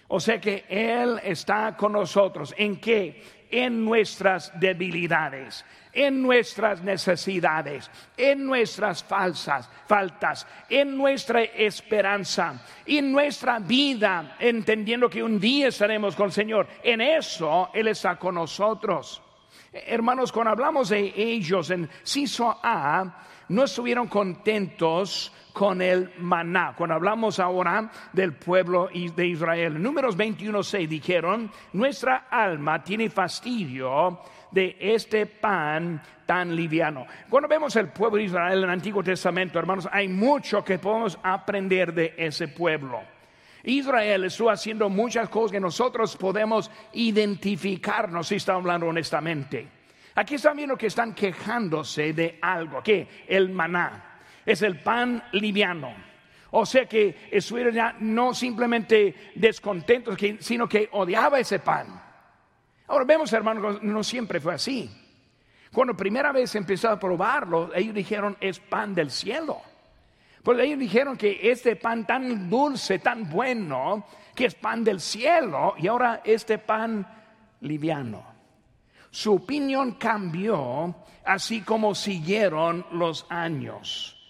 O 0.09 0.21
sea 0.21 0.39
que 0.41 0.65
Él 0.69 1.21
está 1.25 1.75
con 1.77 1.93
nosotros. 1.93 2.55
¿En 2.59 2.77
qué? 2.77 3.47
En 3.51 3.85
nuestras 3.85 4.53
debilidades, 4.59 5.65
en 5.93 6.23
nuestras 6.23 6.83
necesidades, 6.83 7.91
en 8.17 8.47
nuestras 8.47 9.03
falsas, 9.05 9.71
faltas, 9.87 10.47
en 10.69 10.97
nuestra 10.97 11.43
esperanza, 11.43 12.63
en 12.87 13.11
nuestra 13.11 13.59
vida, 13.59 14.37
entendiendo 14.39 15.09
que 15.09 15.23
un 15.23 15.41
día 15.41 15.69
estaremos 15.69 16.15
con 16.15 16.27
el 16.27 16.33
Señor. 16.33 16.69
En 16.83 17.01
eso 17.01 17.71
Él 17.73 17.89
está 17.89 18.17
con 18.17 18.35
nosotros. 18.35 19.23
Hermanos, 19.73 20.31
cuando 20.31 20.51
hablamos 20.51 20.91
de 20.91 21.13
ellos 21.17 21.71
en 21.71 21.89
Ciso 22.05 22.59
A, 22.63 23.25
no 23.49 23.65
estuvieron 23.65 24.09
contentos 24.09 25.33
con 25.53 25.83
el 25.83 26.11
maná. 26.19 26.75
Cuando 26.77 26.95
hablamos 26.95 27.39
ahora 27.39 27.91
del 28.13 28.33
pueblo 28.33 28.89
de 28.93 29.27
Israel, 29.27 29.83
números 29.83 30.17
21.6 30.17 30.89
dijeron, 30.89 31.51
nuestra 31.73 32.27
alma 32.31 32.83
tiene 32.83 33.11
fastidio 33.11 34.21
de 34.51 34.77
este 34.81 35.27
pan 35.27 36.03
tan 36.27 36.55
liviano. 36.55 37.07
Cuando 37.29 37.49
vemos 37.49 37.75
el 37.77 37.89
pueblo 37.89 38.19
de 38.19 38.25
Israel 38.25 38.59
en 38.59 38.65
el 38.65 38.71
Antiguo 38.71 39.03
Testamento, 39.03 39.59
hermanos, 39.59 39.89
hay 39.91 40.09
mucho 40.09 40.65
que 40.65 40.79
podemos 40.79 41.19
aprender 41.23 41.93
de 41.93 42.15
ese 42.17 42.49
pueblo. 42.49 43.01
Israel 43.65 44.25
estuvo 44.25 44.51
haciendo 44.51 44.89
muchas 44.89 45.29
cosas 45.29 45.53
que 45.53 45.61
nosotros 45.61 46.17
podemos 46.17 46.71
identificarnos 46.95 48.29
si 48.29 48.37
estamos 48.37 48.63
hablando 48.63 48.89
honestamente. 48.89 49.69
Aquí 50.15 50.35
están 50.35 50.57
viendo 50.57 50.77
que 50.77 50.89
están 50.89 51.15
quejándose 51.15 52.13
de 52.13 52.39
algo, 52.43 52.83
que 52.83 53.09
el 53.27 53.49
maná 53.51 54.12
es 54.45 54.63
el 54.63 54.81
pan 54.81 55.23
liviano. 55.33 55.95
O 56.51 56.67
sea 56.67 56.87
que 56.87 57.29
estuvieron 57.31 57.75
ya 57.75 57.97
no 58.01 58.35
simplemente 58.35 59.33
descontentos, 59.35 60.19
sino 60.41 60.69
que 60.69 60.89
odiaba 60.93 61.41
ese 61.41 61.59
pan. 61.61 62.01
Ahora 62.89 63.05
vemos, 63.07 63.33
hermanos, 63.33 63.83
no 63.83 64.05
siempre 64.05 64.39
fue 64.39 64.55
así. 64.55 64.91
Cuando 65.73 65.97
primera 65.97 66.31
vez 66.31 66.55
empezó 66.55 66.91
a 66.91 67.01
probarlo, 67.01 67.75
ellos 67.75 67.95
dijeron 67.95 68.37
es 68.39 68.61
pan 68.61 68.95
del 68.95 69.11
cielo. 69.11 69.63
Pues 70.43 70.59
ellos 70.59 70.79
dijeron 70.79 71.17
que 71.17 71.39
este 71.51 71.77
pan 71.77 72.07
tan 72.07 72.51
dulce, 72.51 72.99
tan 72.99 73.31
bueno, 73.31 74.07
que 74.35 74.47
es 74.47 74.55
pan 74.55 74.85
del 74.85 75.01
cielo, 75.01 75.75
y 75.79 75.87
ahora 75.87 76.21
este 76.25 76.59
pan 76.59 77.07
liviano. 77.61 78.23
Su 79.11 79.35
opinión 79.35 79.93
cambió, 79.93 80.95
así 81.25 81.63
como 81.63 81.95
siguieron 81.95 82.85
los 82.93 83.25
años. 83.31 84.22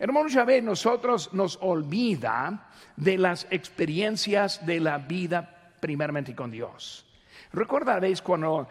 Hermanos, 0.00 0.32
ya 0.32 0.44
ven, 0.44 0.64
nosotros 0.64 1.30
nos 1.34 1.58
olvida 1.60 2.70
de 2.96 3.18
las 3.18 3.46
experiencias 3.50 4.64
de 4.64 4.80
la 4.80 4.96
vida 4.96 5.74
primeramente 5.78 6.34
con 6.34 6.50
Dios. 6.50 7.04
Recordaréis 7.52 8.22
cuando, 8.22 8.66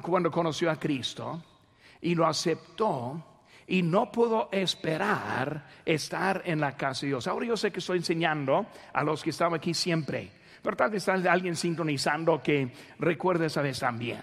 cuando 0.00 0.30
conoció 0.30 0.70
a 0.70 0.80
Cristo 0.80 1.42
y 2.00 2.14
lo 2.14 2.26
aceptó 2.26 3.22
y 3.66 3.82
no 3.82 4.10
pudo 4.10 4.48
esperar 4.52 5.66
estar 5.84 6.40
en 6.46 6.60
la 6.60 6.74
casa 6.74 7.02
de 7.02 7.08
Dios. 7.08 7.26
Ahora 7.26 7.44
yo 7.44 7.58
sé 7.58 7.70
que 7.70 7.80
estoy 7.80 7.98
enseñando 7.98 8.64
a 8.94 9.04
los 9.04 9.22
que 9.22 9.30
están 9.30 9.52
aquí 9.52 9.74
siempre, 9.74 10.30
pero 10.62 10.78
tal 10.78 10.90
vez 10.90 11.06
está 11.06 11.30
alguien 11.30 11.56
sintonizando 11.56 12.42
que 12.42 12.72
recuerde 12.98 13.46
esa 13.46 13.60
vez 13.60 13.80
también. 13.80 14.22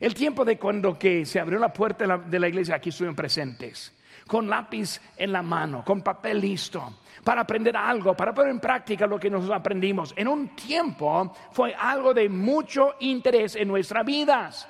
El 0.00 0.14
tiempo 0.14 0.44
de 0.44 0.58
cuando 0.58 0.98
que 0.98 1.24
se 1.24 1.38
abrió 1.38 1.60
la 1.60 1.72
puerta 1.72 2.18
de 2.18 2.38
la 2.40 2.48
iglesia, 2.48 2.74
aquí 2.74 2.88
estuvieron 2.88 3.14
presentes, 3.14 3.92
con 4.26 4.48
lápiz 4.48 5.00
en 5.16 5.32
la 5.32 5.42
mano, 5.42 5.84
con 5.84 6.02
papel 6.02 6.40
listo, 6.40 7.00
para 7.24 7.42
aprender 7.42 7.76
algo, 7.76 8.14
para 8.14 8.34
poner 8.34 8.50
en 8.50 8.60
práctica 8.60 9.06
lo 9.06 9.18
que 9.18 9.30
nosotros 9.30 9.58
aprendimos. 9.58 10.12
En 10.16 10.28
un 10.28 10.56
tiempo 10.56 11.32
fue 11.52 11.74
algo 11.74 12.12
de 12.14 12.28
mucho 12.28 12.94
interés 13.00 13.56
en 13.56 13.68
nuestras 13.68 14.04
vidas. 14.04 14.68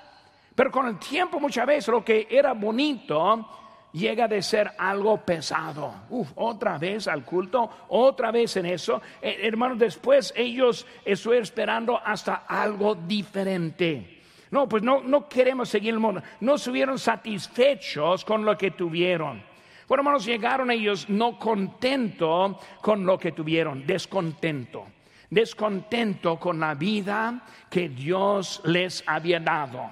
Pero 0.54 0.70
con 0.70 0.86
el 0.86 0.98
tiempo 0.98 1.40
muchas 1.40 1.66
veces 1.66 1.88
lo 1.88 2.04
que 2.04 2.26
era 2.30 2.52
bonito 2.52 3.48
llega 3.92 4.28
de 4.28 4.42
ser 4.42 4.70
algo 4.78 5.18
pesado. 5.18 5.94
Uf, 6.10 6.30
otra 6.36 6.78
vez 6.78 7.08
al 7.08 7.24
culto, 7.24 7.68
otra 7.88 8.30
vez 8.30 8.56
en 8.56 8.66
eso. 8.66 9.00
Eh, 9.20 9.38
hermanos, 9.42 9.78
después 9.78 10.32
ellos 10.36 10.86
estuvieron 11.04 11.44
esperando 11.44 11.98
hasta 12.04 12.44
algo 12.46 12.94
diferente. 12.94 14.11
No, 14.52 14.68
pues 14.68 14.82
no, 14.82 15.00
no 15.00 15.30
queremos 15.30 15.70
seguir 15.70 15.94
el 15.94 15.98
mundo. 15.98 16.22
No 16.40 16.56
estuvieron 16.56 16.98
satisfechos 16.98 18.22
con 18.22 18.44
lo 18.44 18.56
que 18.56 18.70
tuvieron. 18.70 19.42
Bueno, 19.88 20.02
hermanos, 20.02 20.26
llegaron 20.26 20.70
ellos 20.70 21.08
no 21.08 21.38
contento 21.38 22.58
con 22.82 23.06
lo 23.06 23.18
que 23.18 23.32
tuvieron, 23.32 23.86
descontento. 23.86 24.86
Descontento 25.30 26.38
con 26.38 26.60
la 26.60 26.74
vida 26.74 27.46
que 27.70 27.88
Dios 27.88 28.60
les 28.66 29.02
había 29.06 29.40
dado. 29.40 29.90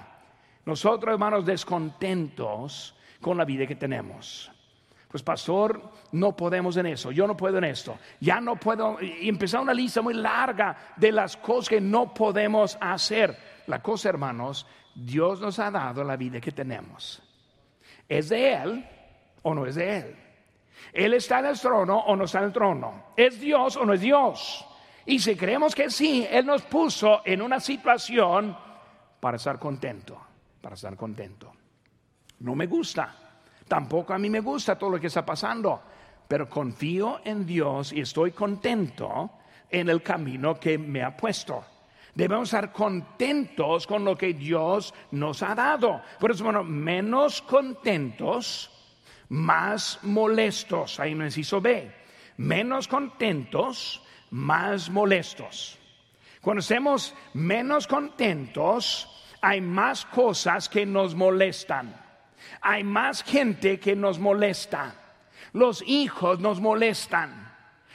Nosotros, 0.65 1.11
hermanos, 1.11 1.43
descontentos 1.43 2.95
con 3.19 3.39
la 3.39 3.45
vida 3.45 3.65
que 3.65 3.75
tenemos. 3.75 4.51
Pues 5.11 5.23
pastor, 5.23 5.81
no 6.13 6.35
podemos 6.37 6.77
en 6.77 6.85
eso, 6.85 7.11
yo 7.11 7.27
no 7.27 7.35
puedo 7.35 7.57
en 7.57 7.65
esto, 7.65 7.97
ya 8.21 8.39
no 8.39 8.55
puedo, 8.55 8.97
y 9.01 9.27
empezar 9.27 9.59
una 9.59 9.73
lista 9.73 10.01
muy 10.01 10.13
larga 10.13 10.93
de 10.95 11.11
las 11.11 11.35
cosas 11.35 11.67
que 11.67 11.81
no 11.81 12.13
podemos 12.13 12.77
hacer. 12.79 13.50
La 13.71 13.81
cosa, 13.81 14.09
hermanos, 14.09 14.67
Dios 14.93 15.39
nos 15.39 15.57
ha 15.59 15.71
dado 15.71 16.03
la 16.03 16.17
vida 16.17 16.41
que 16.41 16.51
tenemos. 16.51 17.23
Es 18.05 18.27
de 18.27 18.53
Él, 18.53 18.85
o 19.43 19.53
no 19.55 19.65
es 19.65 19.75
de 19.75 19.97
Él. 19.97 20.15
Él 20.91 21.13
está 21.13 21.39
en 21.39 21.45
el 21.45 21.57
trono 21.57 21.97
o 21.99 22.13
no 22.17 22.25
está 22.25 22.39
en 22.39 22.45
el 22.47 22.51
trono. 22.51 23.13
¿Es 23.15 23.39
Dios 23.39 23.77
o 23.77 23.85
no 23.85 23.93
es 23.93 24.01
Dios? 24.01 24.67
Y 25.05 25.19
si 25.19 25.37
creemos 25.37 25.73
que 25.73 25.89
sí, 25.89 26.27
Él 26.29 26.47
nos 26.47 26.63
puso 26.63 27.21
en 27.23 27.41
una 27.41 27.61
situación 27.61 28.57
para 29.21 29.37
estar 29.37 29.57
contento, 29.57 30.19
para 30.59 30.75
estar 30.75 30.97
contento. 30.97 31.53
No 32.39 32.55
me 32.55 32.65
gusta, 32.65 33.15
tampoco 33.69 34.13
a 34.13 34.19
mí 34.19 34.29
me 34.29 34.41
gusta 34.41 34.77
todo 34.77 34.89
lo 34.89 34.99
que 34.99 35.07
está 35.07 35.25
pasando, 35.25 35.81
pero 36.27 36.49
confío 36.49 37.21
en 37.23 37.45
Dios 37.45 37.93
y 37.93 38.01
estoy 38.01 38.33
contento 38.33 39.31
en 39.69 39.87
el 39.87 40.03
camino 40.03 40.59
que 40.59 40.77
me 40.77 41.01
ha 41.01 41.15
puesto. 41.15 41.63
Debemos 42.13 42.49
estar 42.49 42.71
contentos 42.71 43.87
con 43.87 44.03
lo 44.03 44.17
que 44.17 44.33
Dios 44.33 44.93
nos 45.11 45.41
ha 45.43 45.55
dado. 45.55 46.01
Por 46.19 46.31
eso, 46.31 46.43
bueno, 46.43 46.63
menos 46.63 47.41
contentos 47.41 48.69
más 49.29 49.99
molestos. 50.03 50.99
Ahí 50.99 51.15
no 51.15 51.25
inciso 51.25 51.61
B. 51.61 51.89
Menos 52.37 52.87
contentos, 52.87 54.01
más 54.31 54.89
molestos. 54.89 55.77
Cuando 56.41 56.59
estemos 56.59 57.13
menos 57.33 57.87
contentos, 57.87 59.07
hay 59.41 59.61
más 59.61 60.05
cosas 60.05 60.67
que 60.67 60.85
nos 60.85 61.15
molestan. 61.15 61.95
Hay 62.61 62.83
más 62.83 63.23
gente 63.23 63.79
que 63.79 63.95
nos 63.95 64.19
molesta. 64.19 64.95
Los 65.53 65.83
hijos 65.87 66.39
nos 66.39 66.59
molestan. 66.59 67.51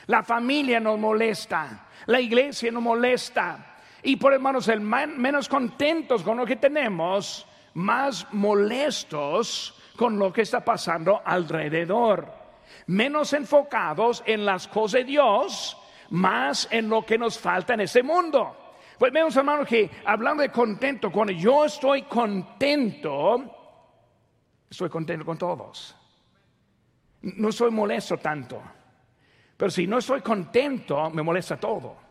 La 0.07 0.23
familia 0.23 0.81
nos 0.81 0.99
molesta. 0.99 1.89
La 2.07 2.21
iglesia 2.21 2.71
nos 2.73 2.83
molesta. 2.83 3.76
Y 4.07 4.15
por 4.15 4.33
hermanos, 4.33 4.69
el 4.69 4.81
menos 4.81 5.49
contentos 5.49 6.23
con 6.23 6.37
lo 6.37 6.47
que 6.47 6.55
tenemos, 6.55 7.45
más 7.75 8.33
molestos 8.33 9.75
con 9.97 10.17
lo 10.17 10.33
que 10.33 10.43
está 10.43 10.65
pasando 10.65 11.23
alrededor. 11.25 12.33
Menos 12.87 13.33
enfocados 13.33 14.23
en 14.25 14.45
las 14.45 14.69
cosas 14.69 15.01
de 15.01 15.05
Dios, 15.07 15.77
más 16.11 16.69
en 16.71 16.89
lo 16.89 17.05
que 17.05 17.19
nos 17.19 17.37
falta 17.37 17.75
en 17.75 17.81
este 17.81 18.05
mundo. 18.05 18.75
Pues 18.97 19.13
vemos, 19.13 19.37
hermanos, 19.37 19.67
que 19.67 19.91
hablando 20.05 20.45
de 20.45 20.53
contento, 20.53 21.11
cuando 21.11 21.33
yo 21.33 21.65
estoy 21.65 22.03
contento, 22.03 23.57
estoy 24.71 24.89
contento 24.89 25.27
con 25.27 25.37
todos. 25.37 25.97
No 27.23 27.51
soy 27.51 27.73
molesto 27.73 28.19
tanto. 28.19 28.63
Pero 29.57 29.69
si 29.69 29.89
no 29.89 29.99
estoy 29.99 30.21
contento, 30.21 31.11
me 31.11 31.25
molesta 31.25 31.57
todo. 31.57 32.06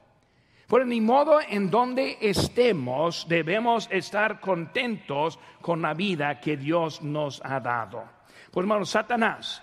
Por 0.68 0.86
ni 0.86 1.00
modo 1.00 1.40
en 1.48 1.70
donde 1.70 2.18
estemos, 2.22 3.28
debemos 3.30 3.88
estar 3.92 4.40
contentos 4.40 5.40
con 5.62 5.82
la 5.82 5.94
vida 5.94 6.40
que 6.40 6.58
Dios 6.58 7.04
nos 7.04 7.40
ha 7.46 7.60
dado. 7.60 8.04
Pues 8.52 8.64
hermanos, 8.64 8.90
Satanás 8.90 9.62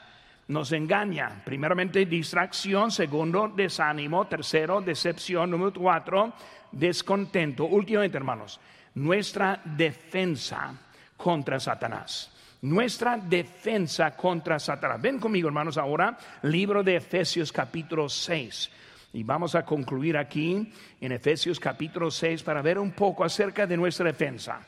nos 0.49 0.71
engaña. 0.71 1.43
Primeramente, 1.45 2.07
distracción. 2.07 2.91
Segundo, 2.91 3.49
desánimo. 3.49 4.27
Tercero, 4.27 4.81
decepción. 4.81 5.51
Número 5.51 5.73
cuatro, 5.73 6.35
descontento. 6.71 7.65
Últimamente, 7.65 8.17
hermanos, 8.17 8.61
nuestra 8.95 9.61
defensa 9.65 10.75
contra 11.17 11.59
Satanás. 11.59 12.29
nuestra 12.63 13.17
defensa 13.17 14.15
contra 14.17 14.57
Satanás. 14.59 15.01
Ven 15.03 15.19
conmigo, 15.19 15.49
hermanos, 15.49 15.77
ahora, 15.77 16.17
libro 16.43 16.85
de 16.85 16.95
Efesios 16.95 17.51
capítulo 17.51 18.09
6. 18.09 18.71
Y 19.13 19.25
vamos 19.25 19.55
a 19.55 19.65
concluir 19.65 20.17
aquí 20.17 20.73
en 21.01 21.13
Efesios 21.13 21.61
capítulo 21.61 22.11
6 22.11 22.43
para 22.43 22.63
ver 22.63 22.79
un 22.79 22.93
poco 22.93 23.25
acerca 23.25 23.67
de 23.67 23.77
nuestra 23.77 24.07
defensa. 24.07 24.61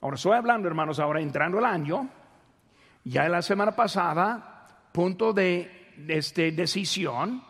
Ahora 0.00 0.16
estoy 0.16 0.32
hablando, 0.32 0.68
hermanos, 0.68 0.98
ahora 0.98 1.20
entrando 1.20 1.58
el 1.58 1.66
año, 1.66 2.08
ya 3.04 3.26
en 3.26 3.32
la 3.32 3.42
semana 3.42 3.72
pasada, 3.72 4.88
punto 4.92 5.32
de, 5.32 5.92
este, 6.08 6.52
decisión, 6.52 7.42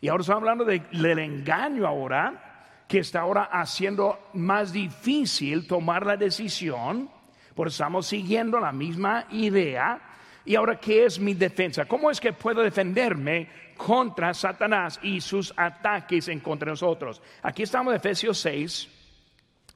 y 0.00 0.08
ahora 0.08 0.22
estoy 0.22 0.36
hablando 0.36 0.64
del 0.64 1.18
engaño 1.18 1.86
ahora, 1.86 2.84
que 2.88 2.98
está 2.98 3.20
ahora 3.20 3.44
haciendo 3.44 4.30
más 4.34 4.72
difícil 4.72 5.66
tomar 5.66 6.04
la 6.04 6.16
decisión 6.16 7.08
por 7.54 7.68
estamos 7.68 8.06
siguiendo 8.06 8.58
la 8.60 8.72
misma 8.72 9.26
idea. 9.30 10.00
Y 10.44 10.56
ahora, 10.56 10.78
¿qué 10.78 11.04
es 11.04 11.18
mi 11.20 11.34
defensa? 11.34 11.84
¿Cómo 11.84 12.10
es 12.10 12.20
que 12.20 12.32
puedo 12.32 12.62
defenderme 12.62 13.48
contra 13.76 14.34
Satanás 14.34 14.98
y 15.02 15.20
sus 15.20 15.54
ataques 15.56 16.28
en 16.28 16.40
contra 16.40 16.66
de 16.66 16.72
nosotros? 16.72 17.22
Aquí 17.42 17.62
estamos 17.62 17.92
en 17.92 17.98
Efesios 17.98 18.38
6, 18.38 18.88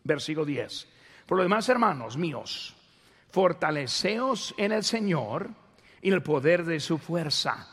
versículo 0.03 0.45
10. 0.45 0.89
Por 1.27 1.39
lo 1.39 1.45
demás, 1.45 1.69
hermanos 1.69 2.17
míos, 2.17 2.75
fortaleceos 3.31 4.55
en 4.59 4.73
el 4.73 4.83
Señor 4.83 5.51
y 6.03 6.09
en 6.09 6.15
el 6.15 6.23
poder 6.23 6.65
de 6.65 6.81
su 6.81 6.99
fuerza. 6.99 7.69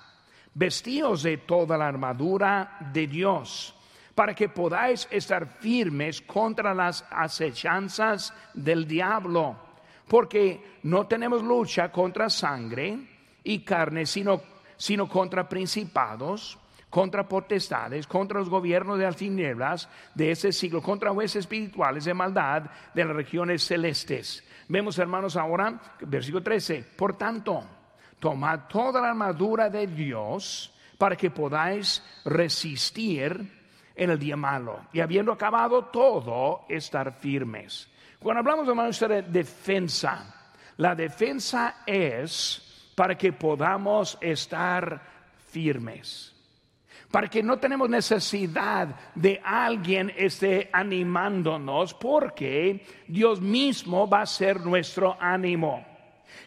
Vestíos 0.54 1.24
de 1.24 1.38
toda 1.38 1.78
la 1.78 1.88
armadura 1.88 2.78
de 2.94 3.08
Dios 3.08 3.76
para 4.14 4.36
que 4.36 4.50
podáis 4.50 5.08
estar 5.10 5.48
firmes 5.48 6.22
contra 6.22 6.76
las 6.76 7.04
acechanzas 7.10 8.34
del 8.54 8.88
diablo 8.88 9.73
porque 10.08 10.80
no 10.84 11.08
tenemos 11.08 11.44
lucha 11.44 11.92
contra 11.92 12.30
sangre 12.30 12.98
y 13.44 13.60
carne, 13.60 14.06
sino, 14.06 14.42
sino 14.78 15.08
contra 15.08 15.48
principados, 15.48 16.58
contra 16.90 17.28
potestades, 17.28 18.06
contra 18.06 18.40
los 18.40 18.50
gobiernos 18.50 19.00
de 19.00 19.06
las 19.06 19.16
tinieblas 19.16 19.90
de 20.14 20.32
ese 20.32 20.52
siglo, 20.52 20.82
contra 20.82 21.12
jueces 21.12 21.38
espirituales 21.38 22.06
de 22.06 22.14
maldad 22.14 22.64
de 22.94 23.06
las 23.06 23.16
regiones 23.16 23.66
celestes. 23.66 24.44
Vemos, 24.68 24.98
hermanos, 25.00 25.36
ahora, 25.36 25.80
versículo 26.02 26.44
13, 26.44 26.86
por 26.96 27.18
tanto, 27.18 27.64
tomad 28.20 28.68
toda 28.70 29.02
la 29.02 29.10
armadura 29.10 29.70
de 29.70 29.88
Dios 29.88 30.74
para 30.98 31.16
que 31.16 31.32
podáis 31.32 32.04
resistir 32.26 33.62
en 33.96 34.10
el 34.10 34.20
día 34.20 34.38
malo 34.38 34.86
y 34.94 35.00
habiendo 35.00 35.32
acabado 35.32 35.86
todo, 35.86 36.66
estar 36.70 37.14
firmes. 37.14 37.90
Cuando 38.24 38.40
hablamos 38.40 39.00
de 39.00 39.22
defensa, 39.24 40.34
la 40.78 40.96
defensa 40.96 41.84
es 41.86 42.92
para 42.96 43.18
que 43.18 43.34
podamos 43.34 44.18
estar 44.22 45.02
firmes, 45.50 46.34
para 47.12 47.28
que 47.28 47.44
no 47.44 47.60
tenemos 47.60 47.90
necesidad 47.90 48.96
de 49.14 49.42
alguien 49.44 50.10
esté 50.16 50.70
animándonos, 50.72 51.94
porque 51.96 52.86
Dios 53.10 53.42
mismo 53.42 54.08
va 54.08 54.22
a 54.22 54.26
ser 54.26 54.62
nuestro 54.62 55.18
ánimo 55.20 55.93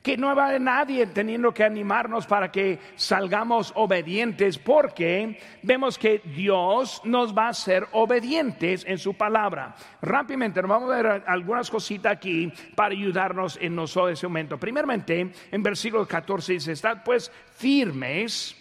que 0.02 0.16
no 0.16 0.34
va 0.34 0.50
a 0.50 0.58
nadie 0.58 1.06
teniendo 1.06 1.52
que 1.52 1.64
animarnos 1.64 2.26
para 2.26 2.50
que 2.50 2.78
salgamos 2.96 3.72
obedientes, 3.74 4.58
porque 4.58 5.38
vemos 5.62 5.98
que 5.98 6.20
Dios 6.24 7.00
nos 7.04 7.36
va 7.36 7.48
a 7.48 7.54
ser 7.54 7.86
obedientes 7.92 8.84
en 8.86 8.98
su 8.98 9.14
palabra. 9.14 9.74
Rápidamente, 10.02 10.60
vamos 10.60 10.90
a 10.90 11.02
ver 11.02 11.24
algunas 11.26 11.70
cositas 11.70 12.12
aquí 12.12 12.52
para 12.74 12.94
ayudarnos 12.94 13.58
en 13.60 13.74
nosotros 13.74 14.12
ese 14.12 14.26
momento. 14.26 14.58
Primeramente, 14.58 15.32
en 15.50 15.62
versículo 15.62 16.06
14 16.06 16.52
dice, 16.54 16.72
estad 16.72 17.02
pues 17.04 17.30
firmes, 17.50 18.56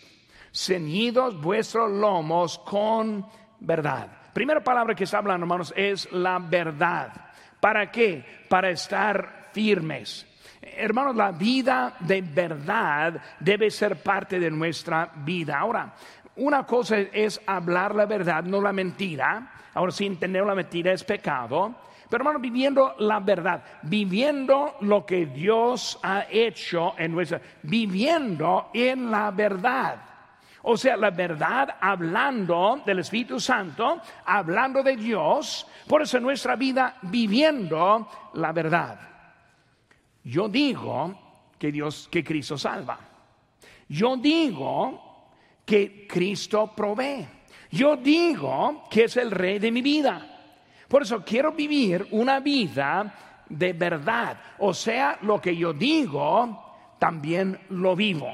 ceñidos 0.54 1.40
vuestros 1.40 1.92
lomos 1.92 2.60
con 2.60 3.26
verdad. 3.60 4.08
Primera 4.34 4.64
palabra 4.64 4.96
que 4.96 5.06
está 5.06 5.20
hablando, 5.20 5.46
hermanos, 5.46 5.74
es 5.78 6.12
la 6.12 6.40
verdad. 6.40 7.14
¿Para 7.60 7.90
qué? 7.90 8.24
Para 8.50 8.70
estar 8.70 9.50
firmes. 9.54 10.28
Hermanos, 10.66 11.16
la 11.16 11.32
vida 11.32 11.96
de 12.00 12.22
verdad 12.24 13.22
debe 13.40 13.70
ser 13.70 14.02
parte 14.02 14.40
de 14.40 14.50
nuestra 14.50 15.12
vida. 15.18 15.60
Ahora, 15.60 15.94
una 16.38 16.66
cosa 16.66 16.98
es 16.98 17.40
hablar 17.46 17.94
la 17.94 18.08
verdad, 18.08 18.44
no 18.44 18.60
la 18.60 18.74
mentira. 18.74 19.52
Ahora, 19.76 19.92
sin 19.92 20.14
entender 20.14 20.44
la 20.44 20.56
mentira 20.56 20.92
es 20.92 21.04
pecado. 21.04 21.76
Pero 22.10 22.22
hermanos, 22.22 22.42
viviendo 22.42 22.96
la 23.00 23.20
verdad, 23.20 23.64
viviendo 23.84 24.78
lo 24.82 25.06
que 25.06 25.28
Dios 25.28 26.00
ha 26.02 26.26
hecho 26.30 26.96
en 26.98 27.12
nuestra, 27.12 27.40
viviendo 27.62 28.70
en 28.74 29.12
la 29.12 29.30
verdad. 29.30 29.98
O 30.64 30.76
sea, 30.78 30.98
la 30.98 31.12
verdad 31.12 31.76
hablando 31.80 32.82
del 32.84 33.00
Espíritu 33.00 33.40
Santo, 33.40 34.02
hablando 34.26 34.82
de 34.82 34.96
Dios, 34.96 35.68
por 35.88 36.02
eso 36.02 36.20
nuestra 36.20 36.56
vida 36.56 36.96
viviendo 37.04 38.08
la 38.34 38.52
verdad. 38.52 39.15
Yo 40.26 40.50
digo 40.50 41.16
que 41.58 41.72
Dios, 41.72 42.10
que 42.12 42.24
Cristo 42.24 42.58
salva. 42.58 43.00
Yo 43.88 44.18
digo 44.18 45.30
que 45.64 46.08
Cristo 46.08 46.74
provee. 46.76 47.28
Yo 47.72 47.96
digo 47.96 48.84
que 48.90 49.06
es 49.06 49.18
el 49.18 49.32
rey 49.32 49.60
de 49.60 49.72
mi 49.72 49.82
vida. 49.82 50.32
Por 50.88 51.04
eso 51.04 51.24
quiero 51.24 51.52
vivir 51.52 52.08
una 52.12 52.40
vida 52.40 53.44
de 53.50 53.74
verdad. 53.74 54.38
O 54.60 54.74
sea, 54.74 55.20
lo 55.22 55.40
que 55.40 55.56
yo 55.56 55.74
digo, 55.74 56.66
también 56.98 57.60
lo 57.70 57.96
vivo. 57.96 58.30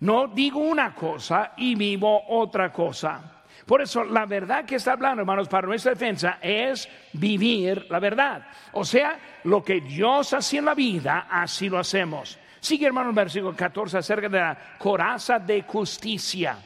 No 0.00 0.28
digo 0.28 0.58
una 0.58 0.94
cosa 0.94 1.52
y 1.56 1.74
vivo 1.74 2.22
otra 2.28 2.72
cosa. 2.72 3.33
Por 3.66 3.80
eso 3.80 4.04
la 4.04 4.26
verdad 4.26 4.66
que 4.66 4.76
está 4.76 4.92
hablando, 4.92 5.22
hermanos, 5.22 5.48
para 5.48 5.66
nuestra 5.66 5.92
defensa 5.92 6.38
es 6.40 6.88
vivir 7.14 7.86
la 7.88 7.98
verdad. 7.98 8.46
O 8.72 8.84
sea, 8.84 9.18
lo 9.44 9.64
que 9.64 9.80
Dios 9.80 10.34
hace 10.34 10.58
en 10.58 10.66
la 10.66 10.74
vida, 10.74 11.26
así 11.30 11.70
lo 11.70 11.78
hacemos. 11.78 12.38
Sigue, 12.60 12.86
hermanos, 12.86 13.14
versículo 13.14 13.56
14 13.56 13.98
acerca 13.98 14.28
de 14.28 14.38
la 14.38 14.58
coraza 14.78 15.38
de 15.38 15.62
justicia. 15.62 16.58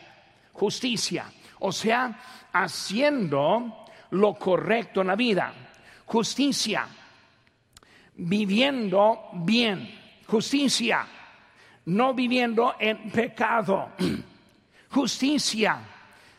Justicia. 0.53 1.27
O 1.61 1.71
sea, 1.71 2.19
haciendo 2.53 3.85
lo 4.11 4.35
correcto 4.35 5.03
en 5.03 5.07
la 5.07 5.17
vida. 5.17 5.53
Justicia. 6.05 6.87
Viviendo 8.17 9.29
bien. 9.35 10.21
Justicia. 10.27 11.07
No 11.87 12.13
viviendo 12.13 12.75
en 12.79 13.09
pecado. 13.11 13.91
Justicia 14.91 15.79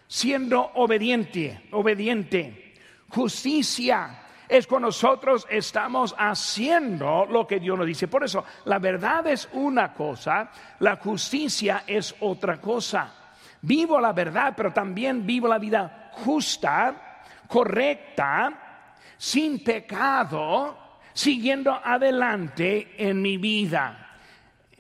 siendo 0.10 0.72
obediente, 0.74 1.68
obediente. 1.72 2.74
Justicia 3.10 4.24
es 4.48 4.66
cuando 4.66 4.88
nosotros 4.88 5.46
estamos 5.50 6.16
haciendo 6.18 7.28
lo 7.28 7.46
que 7.46 7.60
Dios 7.60 7.78
nos 7.78 7.86
dice. 7.86 8.08
Por 8.08 8.24
eso, 8.24 8.44
la 8.66 8.80
verdad 8.80 9.28
es 9.28 9.48
una 9.54 9.94
cosa, 9.94 10.50
la 10.80 10.96
justicia 10.96 11.84
es 11.86 12.16
otra 12.22 12.60
cosa. 12.60 13.14
Vivo 13.62 14.00
la 14.00 14.12
verdad, 14.12 14.54
pero 14.58 14.74
también 14.74 15.26
vivo 15.28 15.48
la 15.48 15.60
vida 15.60 16.10
justa, 16.14 17.22
correcta, 17.48 18.86
sin 19.16 19.64
pecado, 19.64 20.98
siguiendo 21.14 21.72
adelante 21.72 22.96
en 22.98 23.22
mi 23.22 23.38
vida. 23.38 24.18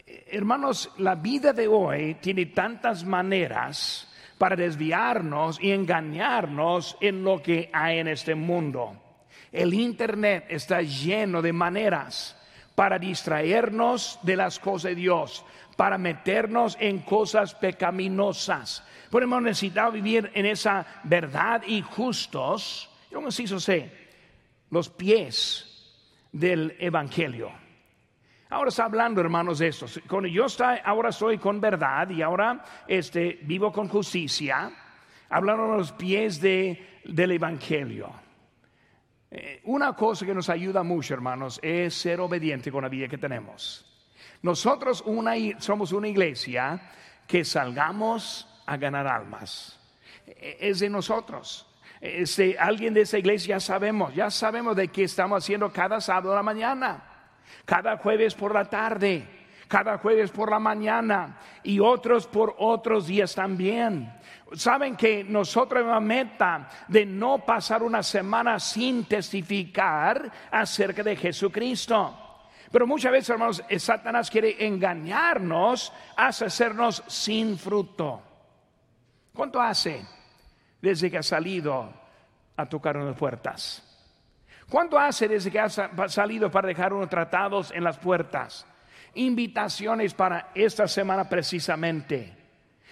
Hermanos, 0.07 0.91
la 0.97 1.13
vida 1.13 1.53
de 1.53 1.67
hoy 1.67 2.15
tiene 2.15 2.47
tantas 2.47 3.03
maneras 3.03 4.08
para 4.39 4.55
desviarnos 4.55 5.61
y 5.61 5.71
engañarnos 5.71 6.97
en 7.01 7.23
lo 7.23 7.43
que 7.43 7.69
hay 7.71 7.99
en 7.99 8.07
este 8.07 8.33
mundo. 8.33 8.95
El 9.51 9.73
Internet 9.73 10.45
está 10.49 10.81
lleno 10.81 11.41
de 11.41 11.53
maneras 11.53 12.35
para 12.73 12.97
distraernos 12.97 14.17
de 14.23 14.37
las 14.37 14.57
cosas 14.57 14.91
de 14.91 14.95
Dios, 14.95 15.45
para 15.75 15.97
meternos 15.97 16.77
en 16.79 16.99
cosas 16.99 17.53
pecaminosas. 17.53 18.83
Por 19.11 19.23
hemos 19.23 19.41
necesitado 19.41 19.91
vivir 19.91 20.31
en 20.33 20.45
esa 20.45 20.85
verdad 21.03 21.61
y 21.67 21.81
justos, 21.81 22.89
yo 23.11 23.19
necesito 23.19 23.59
sé, 23.59 23.91
los 24.69 24.89
pies 24.89 25.65
del 26.31 26.77
Evangelio. 26.79 27.51
Ahora 28.51 28.69
está 28.69 28.85
hablando, 28.85 29.21
hermanos, 29.21 29.59
de 29.59 29.67
esto. 29.67 29.85
Yo 30.27 30.47
ahora 30.83 31.09
estoy 31.09 31.37
con 31.37 31.61
verdad 31.61 32.09
y 32.09 32.23
ahora 32.23 32.63
este, 32.87 33.39
vivo 33.43 33.71
con 33.71 33.87
justicia, 33.87 34.71
hablando 35.29 35.65
a 35.73 35.77
los 35.77 35.91
pies 35.91 36.41
de, 36.41 37.01
del 37.05 37.33
Evangelio. 37.33 38.11
Eh, 39.29 39.61
una 39.65 39.95
cosa 39.95 40.25
que 40.25 40.33
nos 40.33 40.49
ayuda 40.49 40.81
mucho, 40.81 41.13
hermanos, 41.13 41.59
es 41.61 41.93
ser 41.93 42.19
obediente 42.21 42.71
con 42.71 42.81
la 42.81 42.89
vida 42.89 43.07
que 43.07 43.19
tenemos. 43.19 43.85
Nosotros 44.41 45.03
somos 45.59 45.91
una 45.91 46.07
iglesia 46.07 46.81
que 47.27 47.45
salgamos 47.45 48.47
a 48.65 48.77
ganar 48.77 49.05
almas. 49.05 49.79
E, 50.25 50.57
es 50.59 50.79
de 50.79 50.89
nosotros. 50.89 51.67
Este, 52.01 52.57
alguien 52.57 52.95
de 52.95 53.01
esa 53.01 53.19
iglesia 53.19 53.57
ya 53.57 53.59
sabemos, 53.59 54.15
ya 54.15 54.31
sabemos 54.31 54.75
de 54.75 54.87
qué 54.87 55.03
estamos 55.03 55.43
haciendo 55.43 55.71
cada 55.71 56.01
sábado 56.01 56.31
de 56.31 56.35
la 56.37 56.43
mañana. 56.43 57.08
Cada 57.65 57.97
jueves 57.97 58.35
por 58.35 58.53
la 58.53 58.65
tarde, 58.65 59.25
cada 59.67 59.99
jueves 59.99 60.31
por 60.31 60.49
la 60.49 60.59
mañana 60.59 61.37
y 61.63 61.79
otros 61.79 62.27
por 62.27 62.55
otros 62.57 63.07
días 63.07 63.35
también. 63.35 64.11
Saben 64.53 64.95
que 64.95 65.23
nosotros 65.23 65.85
la 65.85 65.99
meta 65.99 66.67
de 66.87 67.05
no 67.05 67.45
pasar 67.45 67.83
una 67.83 68.01
semana 68.01 68.59
sin 68.59 69.05
testificar 69.05 70.31
acerca 70.51 71.03
de 71.03 71.15
Jesucristo. 71.15 72.17
Pero 72.71 72.87
muchas 72.87 73.11
veces, 73.11 73.29
hermanos, 73.29 73.63
Satanás 73.77 74.29
quiere 74.29 74.65
engañarnos 74.65 75.93
hasta 76.15 76.45
hacernos 76.45 77.03
sin 77.07 77.57
fruto. 77.57 78.21
¿Cuánto 79.33 79.61
hace 79.61 80.05
desde 80.81 81.09
que 81.09 81.17
ha 81.17 81.23
salido 81.23 81.93
a 82.57 82.65
tocar 82.67 82.97
unas 82.97 83.15
puertas? 83.15 83.88
¿Cuánto 84.69 84.99
hace 84.99 85.27
desde 85.27 85.49
que 85.49 85.59
ha 85.59 85.69
salido 85.69 86.51
para 86.51 86.67
dejar 86.67 86.93
unos 86.93 87.09
tratados 87.09 87.71
en 87.71 87.83
las 87.83 87.97
puertas? 87.97 88.65
Invitaciones 89.15 90.13
para 90.13 90.51
esta 90.53 90.87
semana 90.87 91.27
precisamente. 91.27 92.37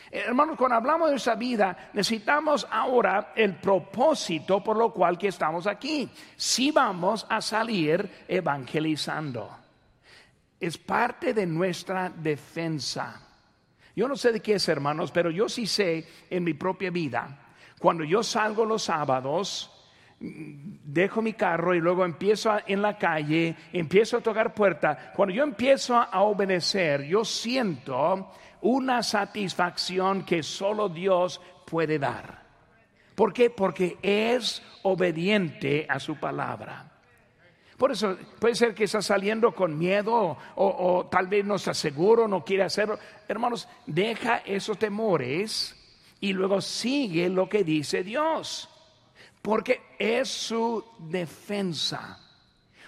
Hermanos, 0.09 0.57
cuando 0.57 0.78
hablamos 0.78 1.09
de 1.09 1.17
esa 1.17 1.36
vida, 1.36 1.89
necesitamos 1.93 2.65
ahora 2.71 3.34
el 3.36 3.55
propósito 3.55 4.63
por 4.63 4.78
lo 4.78 4.91
cual 4.91 5.17
que 5.17 5.28
estamos 5.28 5.67
aquí. 5.67 6.09
Si 6.36 6.71
vamos 6.71 7.28
a 7.30 7.41
salir 7.41 8.25
evangelizando. 8.28 9.55
Es 10.59 10.78
parte 10.80 11.34
de 11.34 11.45
nuestra 11.45 12.09
defensa. 12.09 13.21
Yo 13.95 14.07
no 14.07 14.15
sé 14.15 14.32
de 14.32 14.39
qué 14.39 14.55
es, 14.55 14.67
hermanos, 14.69 15.11
pero 15.11 15.30
yo 15.30 15.47
sí 15.47 15.67
sé 15.67 16.07
en 16.30 16.43
mi 16.43 16.55
propia 16.55 16.89
vida. 16.89 17.53
Cuando 17.78 18.03
yo 18.03 18.23
salgo 18.23 18.65
los 18.65 18.84
sábados, 18.84 19.76
dejo 20.20 21.22
mi 21.22 21.34
carro 21.34 21.76
y 21.76 21.80
luego 21.80 22.03
empiezo 22.03 22.51
en 22.65 22.82
la 22.82 22.97
calle, 22.97 23.55
empiezo 23.72 24.18
a 24.18 24.22
tocar 24.22 24.53
puerta. 24.53 25.11
Cuando 25.15 25.36
yo 25.36 25.43
empiezo 25.43 25.95
a 25.95 26.22
obedecer, 26.22 27.03
yo 27.03 27.24
siento 27.24 28.32
una 28.61 29.03
satisfacción 29.03 30.24
que 30.24 30.41
solo 30.41 30.89
Dios 30.89 31.39
puede 31.65 31.99
dar. 31.99 32.45
¿Por 33.13 33.34
qué? 33.34 33.49
Porque 33.49 33.97
es 34.01 34.63
obediente 34.84 35.86
a 35.88 35.99
su 35.99 36.15
palabra. 36.15 36.91
Por 37.78 37.91
eso 37.91 38.18
puede 38.39 38.55
ser 38.55 38.74
que 38.74 38.86
está 38.86 39.03
saliendo 39.03 39.53
con 39.53 39.78
miedo 39.78 40.36
o, 40.55 41.07
tal 41.11 41.28
vez 41.28 41.45
no 41.45 41.55
está 41.55 41.76
seguro, 41.76 42.28
no 42.28 42.43
quiere 42.43 42.63
hacerlo. 42.63 42.97
Hermanos, 43.28 43.68
deja 43.86 44.38
esos 44.38 44.80
temores 44.80 45.76
y 46.20 46.34
luego 46.34 46.59
sigue 46.59 47.30
lo 47.30 47.47
que 47.47 47.63
dice 47.63 48.03
Dios 48.03 48.68
porque 49.47 49.93
es 49.97 50.27
su 50.27 50.83
defensa. 50.99 52.19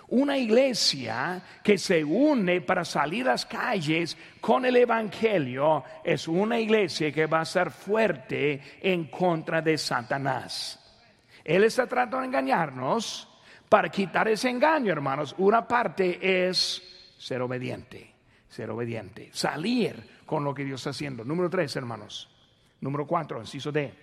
Una 0.10 0.38
iglesia 0.38 1.41
que 1.64 1.78
se 1.78 2.03
une 2.03 2.60
para 2.60 2.84
salir 2.84 3.30
a 3.30 3.32
las 3.32 3.45
calles 3.45 4.18
con 4.41 4.66
el 4.66 4.76
Evangelio 4.76 5.86
es 6.03 6.28
una 6.28 6.60
iglesia 6.60 7.14
que 7.14 7.28
va 7.28 7.39
a 7.39 7.45
ser 7.45 7.72
fuerte 7.72 8.62
en 8.82 9.05
contra 9.05 9.62
de 9.62 9.78
Satanás. 9.78 10.78
Él 11.45 11.64
está 11.64 11.88
tratando 11.88 12.20
de 12.20 12.26
engañarnos. 12.26 13.30
Para 13.70 13.88
quitar 13.88 14.28
ese 14.28 14.49
engaño, 14.49 14.91
hermanos, 14.91 15.34
una 15.38 15.66
parte 15.66 16.20
es 16.49 17.14
ser 17.18 17.41
obediente, 17.41 18.16
ser 18.49 18.70
obediente, 18.70 19.30
salir 19.32 20.20
con 20.26 20.43
lo 20.43 20.53
que 20.53 20.66
Dios 20.66 20.82
está 20.82 20.89
haciendo. 20.89 21.24
Número 21.24 21.49
tres, 21.49 21.74
hermanos. 21.78 22.28
Número 22.82 23.07
cuatro, 23.07 23.39
inciso 23.39 23.72
D, 23.72 23.93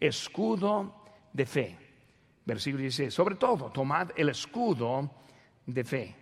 escudo 0.00 1.04
de 1.34 1.44
fe. 1.44 1.89
Versículo 2.50 2.82
dice, 2.82 3.12
sobre 3.12 3.36
todo, 3.36 3.70
tomad 3.70 4.10
el 4.16 4.30
escudo 4.30 5.08
de 5.64 5.84
fe. 5.84 6.16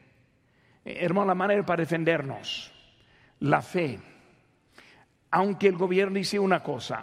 Eh, 0.85 0.99
hermano, 1.01 1.29
la 1.29 1.35
manera 1.35 1.65
para 1.65 1.81
defendernos, 1.81 2.71
la 3.41 3.63
fe. 3.63 3.99
Aunque 5.31 5.69
el 5.69 5.79
gobierno 5.79 6.19
dice 6.19 6.39
una 6.39 6.63
cosa, 6.63 7.03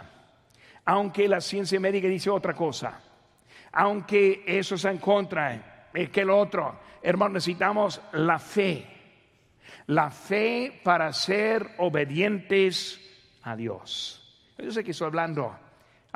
aunque 0.84 1.26
la 1.26 1.40
ciencia 1.40 1.80
médica 1.80 2.06
dice 2.06 2.30
otra 2.30 2.54
cosa, 2.54 3.00
aunque 3.72 4.44
eso 4.46 4.76
está 4.76 4.92
en 4.92 4.98
contra, 4.98 5.88
es 5.92 6.08
que 6.10 6.20
el 6.20 6.30
otro, 6.30 6.78
hermano, 7.02 7.34
necesitamos 7.34 8.00
la 8.12 8.38
fe. 8.38 8.86
La 9.88 10.08
fe 10.08 10.80
para 10.84 11.12
ser 11.12 11.74
obedientes 11.78 13.00
a 13.42 13.56
Dios. 13.56 14.22
Yo 14.56 14.70
sé 14.70 14.84
que 14.84 14.92
estoy 14.92 15.08
hablando 15.08 15.65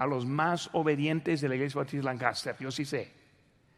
a 0.00 0.06
los 0.06 0.24
más 0.24 0.70
obedientes 0.72 1.42
de 1.42 1.48
la 1.50 1.56
iglesia 1.56 1.76
bautista 1.76 2.06
Lancaster. 2.06 2.56
Yo 2.58 2.70
sí 2.70 2.86
sé. 2.86 3.12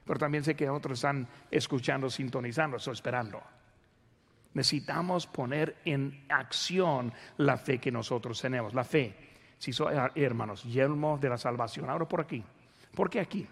Pero 0.05 0.21
también 0.21 0.45
sé 0.45 0.55
que 0.55 0.71
otros 0.71 1.01
están 1.01 1.27
escuchando, 1.51 2.09
sintonizando, 2.09 2.77
esperando. 2.77 3.43
Necesitamos 4.55 5.27
poner 5.27 5.79
en 5.85 6.25
acción 6.29 7.13
la 7.39 7.57
fe 7.57 7.79
que 7.79 7.91
nosotros 7.91 8.41
tenemos. 8.41 8.73
La 8.73 8.85
fe, 8.85 9.17
si 9.59 9.73
son 9.73 9.93
hermanos, 10.15 10.63
yelmo 10.63 11.19
de 11.19 11.29
la 11.29 11.37
salvación. 11.37 11.91
Ahora 11.91 12.07
por 12.07 12.21
aquí. 12.21 12.45
¿Por 12.95 13.11
qué 13.11 13.19
aquí? 13.19 13.49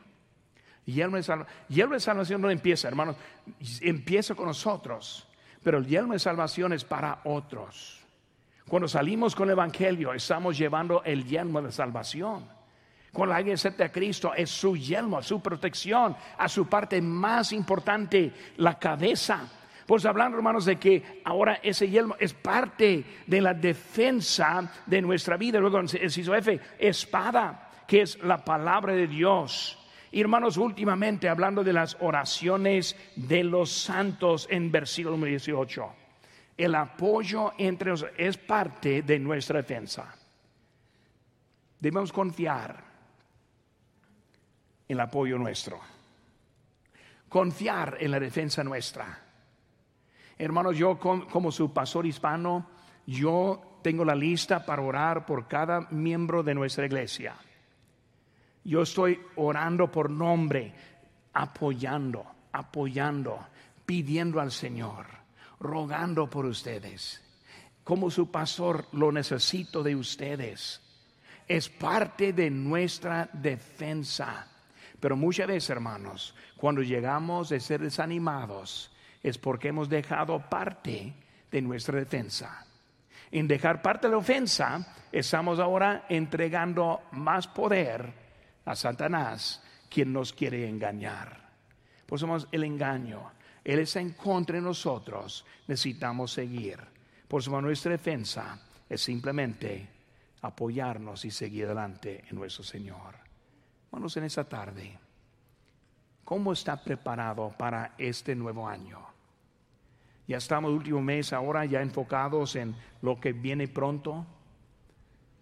De, 0.86 0.92
yelmo 0.92 1.94
de 1.94 2.00
salvación 2.00 2.40
no 2.40 2.50
empieza, 2.50 2.86
hermanos. 2.86 3.16
Empieza 3.80 4.36
con 4.36 4.46
nosotros. 4.46 5.26
Pero 5.60 5.78
el 5.78 5.86
yelmo 5.86 6.12
de 6.12 6.20
salvación 6.20 6.72
es 6.72 6.84
para 6.84 7.20
otros. 7.24 8.00
Cuando 8.68 8.86
salimos 8.86 9.34
con 9.34 9.48
el 9.48 9.54
Evangelio, 9.54 10.12
estamos 10.12 10.56
llevando 10.56 11.02
el 11.02 11.24
yelmo 11.24 11.60
de 11.60 11.72
salvación. 11.72 12.59
Cuando 13.12 13.34
alguien 13.34 13.54
acepta 13.54 13.86
a 13.86 13.92
Cristo 13.92 14.32
es 14.34 14.50
su 14.50 14.76
yelmo, 14.76 15.20
su 15.22 15.40
protección, 15.40 16.16
a 16.38 16.48
su 16.48 16.66
parte 16.68 17.02
más 17.02 17.52
importante, 17.52 18.32
la 18.58 18.78
cabeza. 18.78 19.48
Pues 19.84 20.06
hablando, 20.06 20.36
hermanos, 20.36 20.64
de 20.64 20.76
que 20.76 21.20
ahora 21.24 21.58
ese 21.62 21.88
yelmo 21.88 22.14
es 22.20 22.32
parte 22.32 23.04
de 23.26 23.40
la 23.40 23.52
defensa 23.52 24.70
de 24.86 25.02
nuestra 25.02 25.36
vida. 25.36 25.58
Luego, 25.58 25.80
el 25.80 26.10
ciso 26.10 26.34
F, 26.36 26.60
espada, 26.78 27.70
que 27.88 28.02
es 28.02 28.22
la 28.22 28.44
palabra 28.44 28.92
de 28.92 29.08
Dios. 29.08 29.76
Hermanos, 30.12 30.56
últimamente 30.56 31.28
hablando 31.28 31.64
de 31.64 31.72
las 31.72 31.96
oraciones 32.00 32.96
de 33.16 33.42
los 33.42 33.72
santos 33.72 34.46
en 34.50 34.70
versículo 34.70 35.16
18, 35.16 35.92
el 36.56 36.74
apoyo 36.76 37.52
entre 37.58 37.90
nosotros 37.90 38.16
es 38.16 38.36
parte 38.36 39.02
de 39.02 39.18
nuestra 39.18 39.56
defensa. 39.56 40.14
Debemos 41.80 42.12
confiar 42.12 42.89
el 44.92 45.00
apoyo 45.00 45.38
nuestro. 45.38 45.78
Confiar 47.28 47.96
en 48.00 48.10
la 48.10 48.20
defensa 48.20 48.64
nuestra. 48.64 49.18
Hermanos, 50.36 50.76
yo 50.76 50.98
como 50.98 51.52
su 51.52 51.72
pastor 51.72 52.06
hispano, 52.06 52.66
yo 53.06 53.78
tengo 53.82 54.04
la 54.04 54.14
lista 54.14 54.64
para 54.64 54.82
orar 54.82 55.24
por 55.26 55.46
cada 55.46 55.82
miembro 55.90 56.42
de 56.42 56.54
nuestra 56.54 56.86
iglesia. 56.86 57.34
Yo 58.64 58.82
estoy 58.82 59.20
orando 59.36 59.90
por 59.90 60.10
nombre, 60.10 60.74
apoyando, 61.32 62.26
apoyando, 62.52 63.38
pidiendo 63.86 64.40
al 64.40 64.50
Señor, 64.50 65.06
rogando 65.60 66.28
por 66.28 66.46
ustedes. 66.46 67.22
Como 67.84 68.10
su 68.10 68.30
pastor 68.30 68.86
lo 68.92 69.10
necesito 69.12 69.82
de 69.82 69.96
ustedes. 69.96 70.80
Es 71.48 71.68
parte 71.68 72.32
de 72.32 72.50
nuestra 72.50 73.28
defensa. 73.32 74.49
Pero 75.00 75.16
muchas 75.16 75.48
veces, 75.48 75.70
hermanos, 75.70 76.34
cuando 76.56 76.82
llegamos 76.82 77.50
a 77.50 77.58
ser 77.58 77.80
desanimados, 77.80 78.90
es 79.22 79.38
porque 79.38 79.68
hemos 79.68 79.88
dejado 79.88 80.38
parte 80.48 81.14
de 81.50 81.62
nuestra 81.62 81.98
defensa. 81.98 82.66
En 83.30 83.48
dejar 83.48 83.80
parte 83.80 84.06
de 84.06 84.12
la 84.12 84.18
ofensa, 84.18 84.94
estamos 85.10 85.58
ahora 85.58 86.04
entregando 86.08 87.02
más 87.12 87.46
poder 87.48 88.12
a 88.64 88.76
Satanás, 88.76 89.62
quien 89.88 90.12
nos 90.12 90.32
quiere 90.32 90.68
engañar. 90.68 91.50
Pues 92.06 92.20
somos 92.20 92.46
el 92.52 92.64
engaño. 92.64 93.32
Él 93.64 93.78
está 93.78 94.00
en 94.00 94.10
contra 94.10 94.56
de 94.56 94.62
nosotros. 94.62 95.44
Necesitamos 95.66 96.32
seguir. 96.32 96.78
Por 97.28 97.40
eso 97.40 97.60
nuestra 97.60 97.92
defensa 97.92 98.60
es 98.88 99.00
simplemente 99.00 99.88
apoyarnos 100.42 101.24
y 101.24 101.30
seguir 101.30 101.66
adelante 101.66 102.24
en 102.28 102.36
nuestro 102.36 102.64
Señor. 102.64 103.29
Hermanos, 103.90 104.16
en 104.16 104.24
esta 104.24 104.44
tarde, 104.44 104.96
¿cómo 106.24 106.52
está 106.52 106.80
preparado 106.80 107.52
para 107.58 107.94
este 107.98 108.36
nuevo 108.36 108.68
año? 108.68 109.00
Ya 110.28 110.36
estamos 110.36 110.70
último 110.70 111.02
mes 111.02 111.32
ahora 111.32 111.64
ya 111.64 111.82
enfocados 111.82 112.54
en 112.54 112.76
lo 113.02 113.18
que 113.18 113.32
viene 113.32 113.66
pronto. 113.66 114.24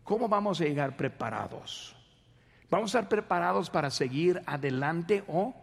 ¿Cómo 0.03 0.31
vamos 0.31 0.63
a 0.63 0.65
llegar 0.65 0.97
preparados? 0.97 1.95
¿Vamos 2.71 2.95
a 2.95 3.01
estar 3.01 3.09
preparados 3.11 3.69
para 3.69 3.91
seguir 3.91 4.43
adelante 4.47 5.25
o 5.29 5.55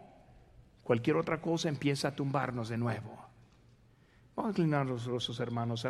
cualquier 0.84 1.16
otra 1.16 1.40
cosa 1.40 1.68
empieza 1.68 2.06
a 2.06 2.14
tumbarnos 2.14 2.68
de 2.68 2.78
nuevo? 2.78 3.18
Vamos 4.36 4.50
a 4.50 4.52
inclinar 4.52 4.86
los 4.86 5.06
rostros, 5.06 5.40
hermanos. 5.40 5.84